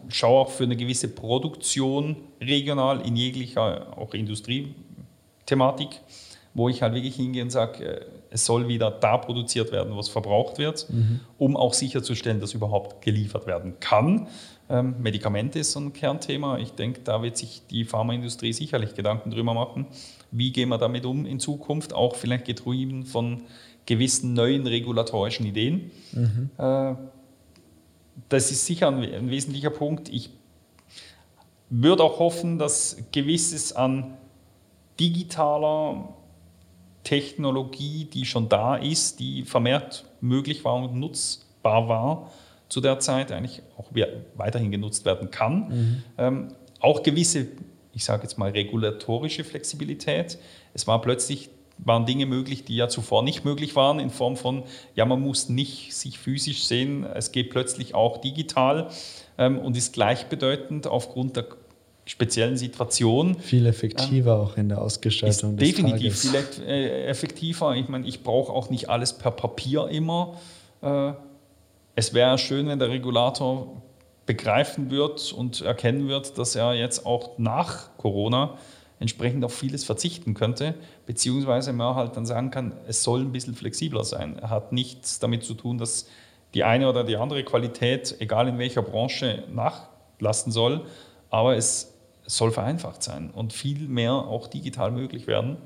schaue 0.10 0.42
auch 0.42 0.50
für 0.50 0.66
eine 0.66 0.76
gewisse 0.76 1.08
Produktion 1.08 2.18
regional 2.42 3.00
in 3.08 3.16
jeglicher 3.16 3.98
auch 3.98 4.14
Industriethematik, 4.14 6.02
wo 6.54 6.68
ich 6.68 6.82
halt 6.82 6.94
wirklich 6.94 7.16
hingehe 7.16 7.44
und 7.44 7.52
sage, 7.52 7.86
äh, 7.86 8.06
es 8.32 8.46
soll 8.46 8.68
wieder 8.68 8.92
da 8.92 9.16
produziert 9.16 9.72
werden, 9.72 9.96
was 9.96 10.10
verbraucht 10.10 10.58
wird, 10.58 10.90
mhm. 10.90 11.22
um 11.38 11.56
auch 11.56 11.74
sicherzustellen, 11.74 12.42
dass 12.42 12.54
überhaupt 12.54 13.02
geliefert 13.02 13.48
werden 13.48 13.80
kann. 13.80 14.28
Ähm, 14.72 14.96
Medikamente 15.00 15.60
ist 15.60 15.74
so 15.74 15.82
ein 15.82 15.92
Kernthema. 15.92 16.58
Ich 16.58 16.72
denke, 16.72 17.02
da 17.04 17.22
wird 17.22 17.36
sich 17.36 17.62
die 17.70 17.84
Pharmaindustrie 17.84 18.54
sicherlich 18.54 18.96
Gedanken 18.96 19.30
drüber 19.30 19.54
machen. 19.54 19.86
Wie 20.32 20.54
gehen 20.54 20.70
wir 20.70 20.78
damit 20.78 21.06
um 21.06 21.26
in 21.26 21.42
Zukunft? 21.42 21.94
Auch 21.94 22.16
vielleicht 22.16 22.46
getrieben 22.46 23.06
von 23.06 23.42
gewissen 23.86 24.34
neuen 24.34 24.66
regulatorischen 24.66 25.46
Ideen. 25.46 25.92
Mhm. 26.14 26.50
Äh, 26.58 26.96
das 28.30 28.50
ist 28.50 28.66
sicher 28.66 28.88
ein, 28.88 29.04
ein 29.04 29.30
wesentlicher 29.30 29.72
Punkt. 29.72 30.08
Ich 30.08 30.30
würde 31.70 32.04
auch 32.04 32.20
hoffen, 32.20 32.58
dass 32.58 32.98
gewisses 33.12 33.74
an 33.74 34.18
digitaler 35.02 36.14
Technologie, 37.04 38.06
die 38.06 38.26
schon 38.26 38.48
da 38.48 38.76
ist, 38.76 39.20
die 39.20 39.44
vermehrt 39.44 40.06
möglich 40.22 40.64
war 40.64 40.76
und 40.76 40.96
nutzbar 40.96 41.90
war, 41.90 42.32
zu 42.72 42.80
der 42.80 43.00
Zeit 43.00 43.32
eigentlich 43.32 43.62
auch 43.78 43.90
weiterhin 44.36 44.72
genutzt 44.72 45.04
werden 45.04 45.30
kann. 45.30 45.68
Mhm. 45.68 46.04
Ähm, 46.18 46.48
auch 46.80 47.04
gewisse, 47.04 47.48
ich 47.94 48.06
sage 48.06 48.24
jetzt 48.24 48.38
mal, 48.38 48.52
regulatorische 48.52 49.44
Flexibilität. 49.44 50.38
Es 50.74 50.88
war 50.88 51.02
plötzlich 51.02 51.50
waren 51.84 52.06
Dinge 52.06 52.28
möglich, 52.28 52.64
die 52.64 52.76
ja 52.76 52.88
zuvor 52.88 53.24
nicht 53.24 53.44
möglich 53.44 53.76
waren, 53.76 54.00
in 54.00 54.12
Form 54.12 54.38
von, 54.38 54.64
ja, 54.96 55.04
man 55.06 55.20
muss 55.20 55.50
nicht 55.50 55.96
sich 55.96 56.20
physisch 56.20 56.66
sehen, 56.66 57.04
es 57.04 57.32
geht 57.32 57.50
plötzlich 57.50 57.96
auch 57.96 58.20
digital 58.20 58.90
ähm, 59.40 59.58
und 59.58 59.76
ist 59.76 59.94
gleichbedeutend 59.94 60.86
aufgrund 60.86 61.38
der 61.38 61.48
speziellen 62.06 62.56
Situation. 62.56 63.40
Viel 63.40 63.66
effektiver 63.66 64.36
ähm, 64.36 64.42
auch 64.42 64.58
in 64.58 64.70
der 64.70 64.80
Ausgestaltung 64.80 65.58
des 65.58 65.70
Definitiv 65.70 66.22
Tages. 66.22 66.56
viel 66.56 66.68
äh, 66.68 67.06
effektiver. 67.08 67.76
Ich 67.76 67.90
meine, 67.90 68.08
ich 68.08 68.22
brauche 68.22 68.54
auch 68.54 68.70
nicht 68.70 68.90
alles 68.90 69.14
per 69.14 69.32
Papier 69.32 69.88
immer. 69.88 70.40
Äh, 70.84 71.14
es 71.96 72.14
wäre 72.14 72.38
schön, 72.38 72.68
wenn 72.68 72.80
der 72.80 72.90
Regulator 72.90 73.82
begreifen 74.26 74.92
wird 74.92 75.34
und 75.34 75.62
erkennen 75.62 76.08
wird, 76.08 76.38
dass 76.38 76.56
er 76.56 76.74
jetzt 76.74 77.06
auch 77.06 77.38
nach 77.38 77.98
Corona 77.98 78.58
entsprechend 79.00 79.44
auf 79.44 79.54
vieles 79.54 79.84
verzichten 79.84 80.36
könnte, 80.36 80.76
beziehungsweise 81.06 81.74
man 81.74 81.96
halt 81.96 82.16
dann 82.16 82.26
sagen 82.26 82.52
kann, 82.52 82.74
es 82.88 83.04
soll 83.04 83.22
ein 83.22 83.32
bisschen 83.32 83.56
flexibler 83.56 84.04
sein. 84.04 84.38
Er 84.40 84.52
hat 84.52 84.72
nichts 84.72 85.20
damit 85.20 85.44
zu 85.44 85.56
tun, 85.56 85.80
dass 85.80 86.08
die 86.54 86.64
eine 86.64 86.88
oder 86.88 87.04
die 87.04 87.18
andere 87.18 87.44
Qualität, 87.44 88.16
egal 88.20 88.48
in 88.48 88.60
welcher 88.60 88.84
Branche, 88.84 89.44
nachlassen 89.52 90.52
soll, 90.52 90.86
aber 91.30 91.56
es 91.56 91.96
soll 92.26 92.52
vereinfacht 92.52 93.02
sein 93.02 93.32
und 93.32 93.54
viel 93.54 93.88
mehr 93.88 94.14
auch 94.14 94.48
digital 94.48 94.92
möglich 94.92 95.28
werden, 95.28 95.58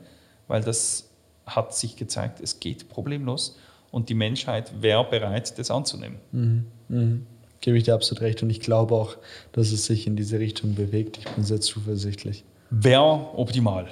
weil 0.47 0.63
das 0.63 1.09
hat 1.45 1.75
sich 1.75 1.97
gezeigt, 1.97 2.39
es 2.39 2.59
geht 2.59 2.89
problemlos 2.89 3.57
und 3.95 4.10
die 4.10 4.13
Menschheit 4.13 4.73
wäre 4.81 5.05
bereit, 5.05 5.58
das 5.58 5.71
anzunehmen. 5.71 6.17
Mhm. 6.34 6.65
Mhm. 6.89 7.25
Gebe 7.62 7.77
ich 7.77 7.86
dir 7.86 7.93
absolut 7.93 8.21
recht 8.21 8.43
und 8.43 8.49
ich 8.49 8.60
glaube 8.60 8.93
auch, 8.93 9.15
dass 9.53 9.71
es 9.71 9.86
sich 9.86 10.05
in 10.05 10.17
diese 10.17 10.38
Richtung 10.38 10.75
bewegt. 10.75 11.17
Ich 11.17 11.29
bin 11.29 11.45
sehr 11.45 11.62
zuversichtlich. 11.62 12.43
Wäre 12.69 13.29
optimal. 13.38 13.88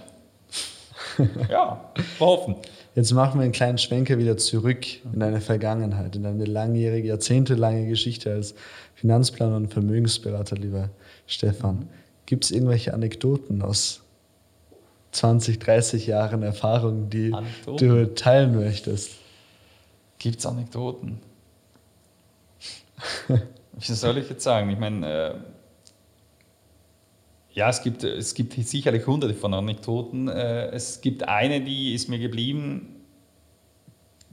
ja, 1.50 1.90
wir 1.96 2.04
hoffen. 2.20 2.56
Jetzt 2.96 3.14
machen 3.14 3.40
wir 3.40 3.46
einen 3.46 3.54
kleinen 3.54 3.78
Schwenker 3.78 4.18
wieder 4.18 4.36
zurück 4.36 4.86
in 5.14 5.22
deine 5.22 5.40
Vergangenheit, 5.40 6.18
in 6.18 6.24
deine 6.24 6.44
langjährige, 6.44 7.08
jahrzehntelange 7.08 7.88
Geschichte 7.88 8.34
als 8.34 8.56
Finanzplaner 8.96 9.56
und 9.56 9.72
Vermögensberater, 9.72 10.58
lieber 10.58 10.90
Stefan. 11.28 11.88
Gibt 12.26 12.44
es 12.44 12.52
irgendwelche 12.52 12.94
Anekdoten 12.94 13.62
aus 13.62 14.02
20, 15.14 15.60
30 15.60 16.08
Jahren 16.08 16.44
Erfahrung, 16.44 17.10
die 17.10 17.32
Anekdoten? 17.32 17.88
du 17.88 18.14
teilen 18.14 18.54
möchtest? 18.54 19.23
Gibt 20.24 20.40
es 20.40 20.46
Anekdoten? 20.46 21.20
Wie 23.28 23.92
soll 23.94 24.20
ich 24.20 24.30
jetzt 24.30 24.44
sagen? 24.44 24.70
Ich 24.70 24.80
meine, 24.80 25.06
äh, 25.06 25.36
ja, 27.52 27.68
es 27.68 27.82
gibt, 27.82 28.06
es 28.06 28.34
gibt 28.34 28.54
sicherlich 28.54 29.06
hunderte 29.06 29.34
von 29.34 29.54
Anekdoten. 29.54 30.30
Äh, 30.30 30.68
es 30.68 31.02
gibt 31.02 31.28
eine, 31.28 31.60
die 31.60 31.94
ist 31.94 32.08
mir 32.08 32.20
geblieben. 32.20 33.04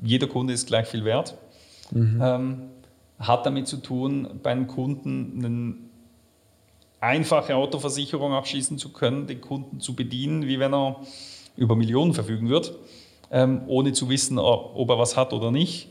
Jeder 0.00 0.28
Kunde 0.28 0.52
ist 0.52 0.68
gleich 0.68 0.86
viel 0.86 1.04
wert. 1.04 1.36
Mhm. 1.90 2.20
Ähm, 2.22 2.62
hat 3.18 3.44
damit 3.44 3.66
zu 3.66 3.78
tun, 3.78 4.38
beim 4.44 4.68
Kunden 4.68 5.44
eine 5.44 5.74
einfache 7.00 7.56
Autoversicherung 7.56 8.32
abschließen 8.32 8.78
zu 8.78 8.92
können, 8.92 9.26
den 9.26 9.40
Kunden 9.40 9.80
zu 9.80 9.96
bedienen, 9.96 10.46
wie 10.46 10.60
wenn 10.60 10.72
er 10.72 11.00
über 11.56 11.74
Millionen 11.74 12.14
verfügen 12.14 12.48
wird 12.48 12.78
ähm, 13.30 13.62
ohne 13.66 13.92
zu 13.92 14.08
wissen, 14.08 14.38
ob 14.38 14.88
er 14.88 14.98
was 14.98 15.16
hat 15.16 15.32
oder 15.32 15.50
nicht. 15.50 15.88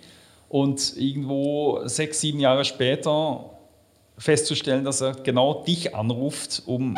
Und 0.49 0.97
irgendwo 0.97 1.81
sechs, 1.85 2.21
sieben 2.21 2.39
Jahre 2.39 2.65
später 2.65 3.51
festzustellen, 4.17 4.83
dass 4.83 5.01
er 5.01 5.13
genau 5.13 5.63
dich 5.63 5.95
anruft, 5.95 6.63
um 6.65 6.97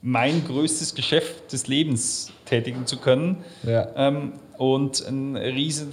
mein 0.00 0.44
größtes 0.46 0.94
Geschäft 0.94 1.52
des 1.52 1.66
Lebens 1.66 2.32
tätigen 2.44 2.86
zu 2.86 2.98
können 2.98 3.44
ja. 3.64 3.88
ähm, 3.96 4.34
und 4.56 5.06
ein 5.06 5.36
riesen 5.36 5.92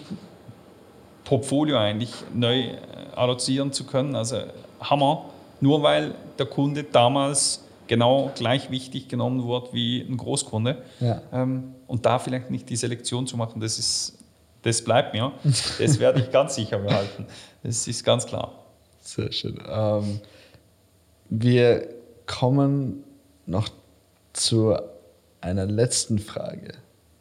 Portfolio 1.24 1.78
eigentlich 1.78 2.14
neu 2.34 2.60
äh, 2.60 2.78
allozieren 3.16 3.72
zu 3.72 3.86
können. 3.86 4.16
Also 4.16 4.38
Hammer, 4.80 5.26
nur 5.60 5.82
weil 5.82 6.14
der 6.38 6.46
Kunde 6.46 6.84
damals 6.84 7.65
genau 7.88 8.32
gleich 8.36 8.72
wichtig 8.72 9.08
genommen 9.08 9.44
wurde 9.44 9.74
wie 9.74 10.02
ein 10.02 10.18
Großkunde. 10.18 10.84
Ja. 11.00 11.22
Ähm, 11.32 11.76
und 11.88 12.06
da 12.06 12.20
vielleicht 12.20 12.52
nicht 12.52 12.70
die 12.70 12.76
Selektion 12.76 13.28
zu 13.28 13.38
machen, 13.38 13.62
das, 13.62 13.80
ist, 13.80 14.20
das 14.62 14.84
bleibt 14.84 15.14
mir. 15.14 15.32
Das 15.80 16.00
werde 16.00 16.20
ich 16.22 16.32
ganz 16.32 16.56
sicher 16.56 16.80
behalten. 16.80 17.26
Das 17.64 17.88
ist 17.88 18.04
ganz 18.04 18.26
klar. 18.26 18.66
Sehr 19.00 19.32
schön. 19.32 19.60
Ähm, 19.68 20.20
wir 21.30 21.88
kommen 22.26 23.04
noch 23.46 23.70
zu 24.34 24.76
einer 25.42 25.66
letzten 25.66 26.20
Frage. 26.20 26.74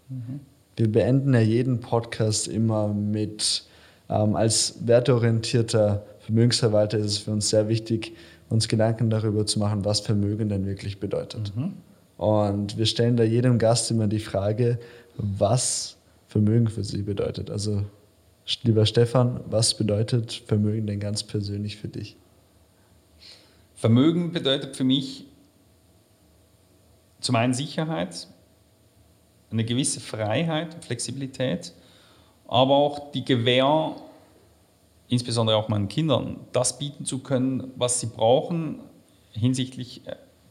Mhm. 0.08 0.40
Wir 0.76 0.90
beenden 0.90 1.34
ja 1.34 1.40
jeden 1.40 1.80
Podcast 1.80 2.48
immer 2.48 2.88
mit, 2.88 3.64
ähm, 4.08 4.34
als 4.34 4.86
werteorientierter 4.86 6.04
Vermögensverwalter 6.20 6.98
ist 6.98 7.06
es 7.06 7.18
für 7.18 7.32
uns 7.32 7.50
sehr 7.50 7.68
wichtig, 7.68 8.16
uns 8.48 8.68
Gedanken 8.68 9.10
darüber 9.10 9.46
zu 9.46 9.58
machen, 9.58 9.84
was 9.84 10.00
Vermögen 10.00 10.48
denn 10.48 10.66
wirklich 10.66 11.00
bedeutet. 11.00 11.52
Mhm. 11.56 11.74
Und 12.16 12.78
wir 12.78 12.86
stellen 12.86 13.16
da 13.16 13.24
jedem 13.24 13.58
Gast 13.58 13.90
immer 13.90 14.06
die 14.06 14.20
Frage, 14.20 14.78
was 15.16 15.96
Vermögen 16.28 16.68
für 16.68 16.84
sie 16.84 17.02
bedeutet. 17.02 17.50
Also, 17.50 17.84
lieber 18.62 18.86
Stefan, 18.86 19.40
was 19.46 19.74
bedeutet 19.74 20.42
Vermögen 20.46 20.86
denn 20.86 21.00
ganz 21.00 21.22
persönlich 21.22 21.76
für 21.76 21.88
dich? 21.88 22.16
Vermögen 23.74 24.32
bedeutet 24.32 24.76
für 24.76 24.84
mich 24.84 25.26
zum 27.20 27.36
einen 27.36 27.54
Sicherheit, 27.54 28.28
eine 29.50 29.64
gewisse 29.64 30.00
Freiheit 30.00 30.74
und 30.74 30.84
Flexibilität, 30.84 31.72
aber 32.46 32.74
auch 32.74 33.12
die 33.12 33.24
Gewähr, 33.24 33.94
insbesondere 35.08 35.56
auch 35.56 35.68
meinen 35.68 35.88
Kindern, 35.88 36.40
das 36.52 36.78
bieten 36.78 37.04
zu 37.04 37.20
können, 37.20 37.72
was 37.76 38.00
sie 38.00 38.06
brauchen 38.06 38.80
hinsichtlich 39.32 40.02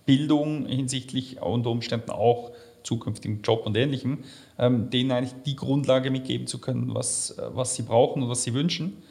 Bildung, 0.06 0.66
hinsichtlich 0.66 1.42
unter 1.42 1.70
Umständen 1.70 2.12
auch 2.12 2.52
zukünftigen 2.84 3.42
Job 3.42 3.66
und 3.66 3.78
Ähnlichem, 3.78 4.26
ähm, 4.60 4.90
denen 4.90 5.12
eigentlich 5.12 5.42
die 5.46 5.56
Grundlage 5.56 6.12
mitgeben 6.12 6.48
zu 6.48 6.60
können, 6.60 6.94
was, 6.94 7.32
äh, 7.32 7.50
was 7.54 7.76
sie 7.76 7.84
brauchen 7.84 8.24
und 8.24 8.30
was 8.30 8.44
sie 8.44 8.54
wünschen, 8.54 9.02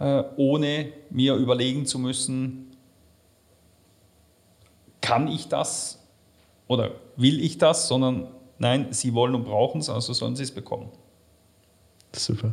äh, 0.00 0.24
ohne 0.36 0.92
mir 1.10 1.36
überlegen 1.36 1.86
zu 1.86 2.00
müssen, 2.00 2.76
kann 5.00 5.28
ich 5.28 5.48
das 5.48 6.00
oder 6.66 6.92
will 7.16 7.40
ich 7.40 7.58
das, 7.58 7.86
sondern 7.86 8.28
nein, 8.58 8.88
sie 8.90 9.14
wollen 9.14 9.34
und 9.34 9.44
brauchen 9.44 9.80
es, 9.80 9.88
also 9.88 10.12
sollen 10.12 10.34
sie 10.34 10.44
es 10.44 10.52
bekommen. 10.52 10.90
Super. 12.12 12.52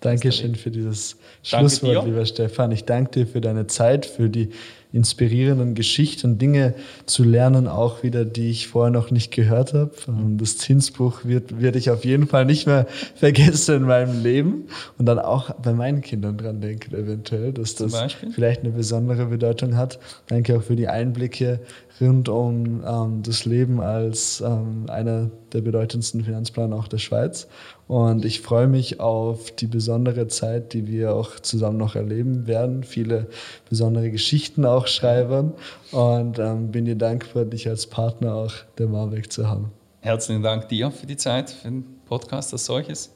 Dankeschön 0.00 0.54
für 0.54 0.70
dieses 0.70 1.16
Schlusswort, 1.42 2.06
lieber 2.06 2.24
Stefan. 2.24 2.72
Ich 2.72 2.84
danke 2.84 3.10
dir 3.10 3.26
für 3.26 3.40
deine 3.40 3.66
Zeit, 3.66 4.06
für 4.06 4.30
die 4.30 4.50
inspirierenden 4.92 5.74
Geschichten 5.74 6.38
Dinge 6.38 6.74
zu 7.06 7.22
lernen, 7.22 7.68
auch 7.68 8.02
wieder, 8.02 8.24
die 8.24 8.50
ich 8.50 8.66
vorher 8.66 8.90
noch 8.90 9.10
nicht 9.10 9.30
gehört 9.30 9.72
habe. 9.72 9.92
Das 10.36 10.58
Zinsbuch 10.58 11.24
wird, 11.24 11.60
werde 11.60 11.78
ich 11.78 11.90
auf 11.90 12.04
jeden 12.04 12.26
Fall 12.26 12.44
nicht 12.44 12.66
mehr 12.66 12.86
vergessen 13.14 13.76
in 13.76 13.82
meinem 13.82 14.22
Leben 14.22 14.64
und 14.98 15.06
dann 15.06 15.18
auch 15.18 15.54
bei 15.54 15.72
meinen 15.72 16.00
Kindern 16.00 16.36
dran 16.38 16.60
denken, 16.60 16.94
eventuell, 16.94 17.52
dass 17.52 17.76
das 17.76 18.16
vielleicht 18.34 18.62
eine 18.62 18.70
besondere 18.70 19.26
Bedeutung 19.26 19.76
hat. 19.76 19.98
Danke 20.26 20.56
auch 20.56 20.62
für 20.62 20.76
die 20.76 20.88
Einblicke 20.88 21.60
rund 22.00 22.28
um 22.28 22.82
ähm, 22.86 23.22
das 23.22 23.44
Leben 23.44 23.80
als 23.80 24.40
ähm, 24.40 24.86
einer 24.88 25.30
der 25.52 25.60
bedeutendsten 25.60 26.24
Finanzplaner 26.24 26.76
auch 26.76 26.88
der 26.88 26.98
Schweiz. 26.98 27.48
Und 27.88 28.24
ich 28.24 28.40
freue 28.40 28.68
mich 28.68 29.00
auf 29.00 29.50
die 29.50 29.66
besondere 29.66 30.28
Zeit, 30.28 30.72
die 30.72 30.86
wir 30.86 31.14
auch 31.14 31.40
zusammen 31.40 31.78
noch 31.78 31.96
erleben 31.96 32.46
werden. 32.46 32.84
Viele 32.84 33.26
besondere 33.68 34.10
Geschichten 34.10 34.64
auch 34.64 34.86
schreiben. 34.86 35.52
Und 35.92 36.38
ähm, 36.38 36.70
bin 36.70 36.84
dir 36.84 36.96
dankbar, 36.96 37.44
dich 37.44 37.68
als 37.68 37.86
Partner 37.86 38.34
auch 38.34 38.52
der 38.78 38.86
Marbeck 38.86 39.32
zu 39.32 39.48
haben. 39.48 39.72
Herzlichen 40.00 40.42
Dank 40.42 40.68
dir 40.68 40.90
für 40.90 41.06
die 41.06 41.16
Zeit, 41.16 41.50
für 41.50 41.68
den 41.68 41.84
Podcast 42.06 42.52
als 42.52 42.64
solches. 42.64 43.14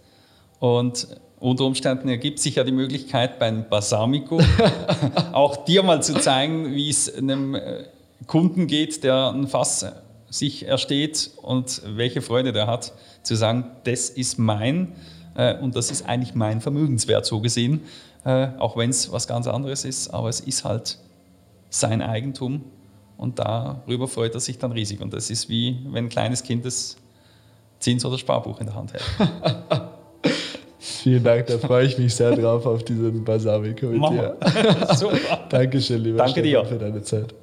Und 0.58 1.08
unter 1.38 1.64
Umständen 1.64 2.08
ergibt 2.08 2.38
sich 2.38 2.56
ja 2.56 2.64
die 2.64 2.72
Möglichkeit 2.72 3.38
beim 3.38 3.68
Basamico 3.68 4.40
auch 5.32 5.64
dir 5.64 5.82
mal 5.82 6.02
zu 6.02 6.14
zeigen, 6.14 6.74
wie 6.74 6.88
es 6.88 7.14
einem 7.14 7.54
äh, 7.54 7.84
Kunden 8.26 8.66
geht, 8.66 9.04
der 9.04 9.32
ein 9.32 9.46
Fass 9.48 9.86
sich 10.30 10.66
ersteht 10.66 11.30
und 11.42 11.82
welche 11.86 12.22
Freude 12.22 12.52
der 12.52 12.66
hat, 12.66 12.92
zu 13.22 13.36
sagen, 13.36 13.66
das 13.84 14.10
ist 14.10 14.38
mein 14.38 14.92
äh, 15.36 15.56
und 15.58 15.76
das 15.76 15.90
ist 15.90 16.06
eigentlich 16.06 16.34
mein 16.34 16.60
Vermögenswert 16.60 17.26
so 17.26 17.40
gesehen, 17.40 17.82
äh, 18.24 18.48
auch 18.58 18.76
wenn 18.76 18.90
es 18.90 19.12
was 19.12 19.26
ganz 19.26 19.46
anderes 19.46 19.84
ist, 19.84 20.08
aber 20.08 20.28
es 20.28 20.40
ist 20.40 20.64
halt 20.64 20.98
sein 21.70 22.02
Eigentum 22.02 22.64
und 23.16 23.38
darüber 23.38 24.08
freut 24.08 24.34
er 24.34 24.40
sich 24.40 24.58
dann 24.58 24.72
riesig. 24.72 25.00
Und 25.00 25.12
das 25.12 25.30
ist 25.30 25.48
wie 25.48 25.78
wenn 25.90 26.06
ein 26.06 26.08
kleines 26.08 26.42
Kind 26.42 26.64
das 26.64 26.96
Zins- 27.78 28.04
oder 28.04 28.18
Sparbuch 28.18 28.60
in 28.60 28.66
der 28.66 28.74
Hand 28.74 28.92
hält. 28.92 29.04
Vielen 30.78 31.22
Dank, 31.22 31.46
da 31.46 31.58
freue 31.58 31.86
ich 31.86 31.98
mich 31.98 32.14
sehr 32.14 32.34
drauf 32.34 32.64
auf 32.66 32.82
diesen 32.84 33.24
Basami-Komitee. 33.24 34.32
Super. 34.94 35.46
Dankeschön, 35.48 36.02
lieber 36.02 36.18
Danke 36.18 36.40
Stefan, 36.40 36.48
dir. 36.48 36.64
für 36.64 36.78
deine 36.78 37.02
Zeit. 37.02 37.34